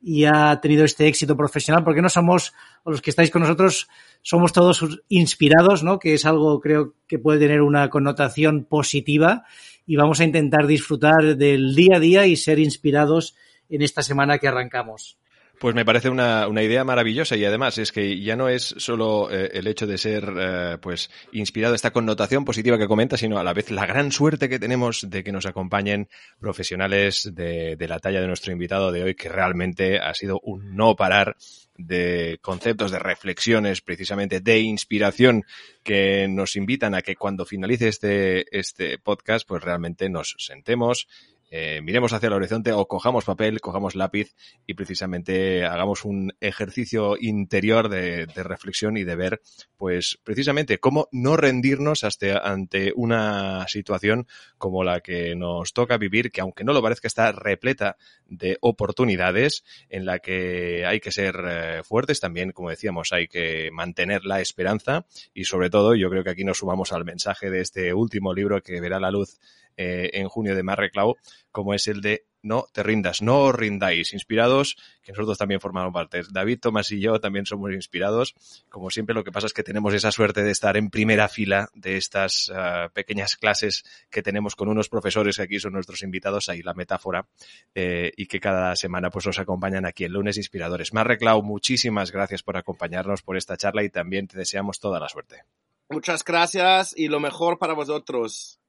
[0.00, 2.52] y ha tenido este éxito profesional, ¿por qué no somos,
[2.84, 3.88] los que estáis con nosotros,
[4.22, 5.98] somos todos inspirados, ¿no?
[5.98, 9.44] Que es algo, creo, que puede tener una connotación positiva
[9.86, 13.34] y vamos a intentar disfrutar del día a día y ser inspirados
[13.68, 15.18] en esta semana que arrancamos.
[15.64, 19.30] Pues me parece una, una, idea maravillosa y además es que ya no es solo
[19.30, 23.44] eh, el hecho de ser eh, pues inspirado esta connotación positiva que comenta, sino a
[23.44, 27.98] la vez la gran suerte que tenemos de que nos acompañen profesionales de, de la
[27.98, 31.34] talla de nuestro invitado de hoy, que realmente ha sido un no parar
[31.78, 35.44] de conceptos, de reflexiones, precisamente de inspiración,
[35.82, 41.08] que nos invitan a que cuando finalice este, este podcast, pues realmente nos sentemos,
[41.56, 44.34] eh, miremos hacia el horizonte o cojamos papel, cojamos lápiz
[44.66, 49.40] y precisamente hagamos un ejercicio interior de, reflexión y de ver,
[49.76, 54.26] pues precisamente cómo no rendirnos hasta, ante una situación
[54.58, 59.62] como la que nos toca vivir, que aunque no lo parezca está repleta de oportunidades
[59.88, 64.40] en la que hay que ser eh, fuertes, también, como decíamos, hay que mantener la
[64.40, 68.34] esperanza y sobre todo yo creo que aquí nos sumamos al mensaje de este último
[68.34, 69.38] libro que verá la luz
[69.76, 71.16] eh, en junio de Marreclau,
[71.50, 75.94] como es el de No te rindas, no os rindáis, inspirados, que nosotros también formamos
[75.94, 76.22] parte.
[76.30, 78.34] David, Tomás y yo también somos inspirados.
[78.68, 81.70] Como siempre, lo que pasa es que tenemos esa suerte de estar en primera fila
[81.74, 86.50] de estas uh, pequeñas clases que tenemos con unos profesores que aquí son nuestros invitados,
[86.50, 87.26] ahí la metáfora,
[87.74, 90.92] eh, y que cada semana pues nos acompañan aquí en Lunes Inspiradores.
[90.92, 95.44] Marreclau, muchísimas gracias por acompañarnos por esta charla y también te deseamos toda la suerte.
[95.88, 98.60] Muchas gracias y lo mejor para vosotros.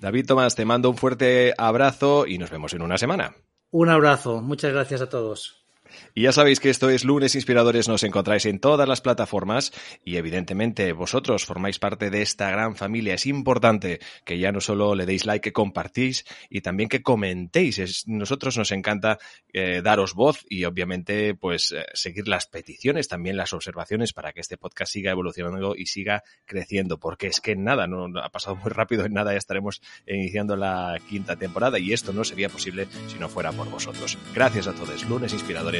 [0.00, 3.34] David Tomás, te mando un fuerte abrazo y nos vemos en una semana.
[3.70, 5.59] Un abrazo, muchas gracias a todos.
[6.14, 9.72] Y ya sabéis que esto es Lunes Inspiradores, nos encontráis en todas las plataformas
[10.04, 13.14] y evidentemente vosotros formáis parte de esta gran familia.
[13.14, 17.78] Es importante que ya no solo le deis like, que compartís y también que comentéis.
[17.78, 19.18] Es, nosotros nos encanta
[19.52, 24.40] eh, daros voz y obviamente pues eh, seguir las peticiones, también las observaciones para que
[24.40, 26.98] este podcast siga evolucionando y siga creciendo.
[26.98, 30.98] Porque es que nada, no ha pasado muy rápido, en nada ya estaremos iniciando la
[31.08, 34.18] quinta temporada y esto no sería posible si no fuera por vosotros.
[34.34, 35.04] Gracias a todos.
[35.08, 35.79] Lunes Inspiradores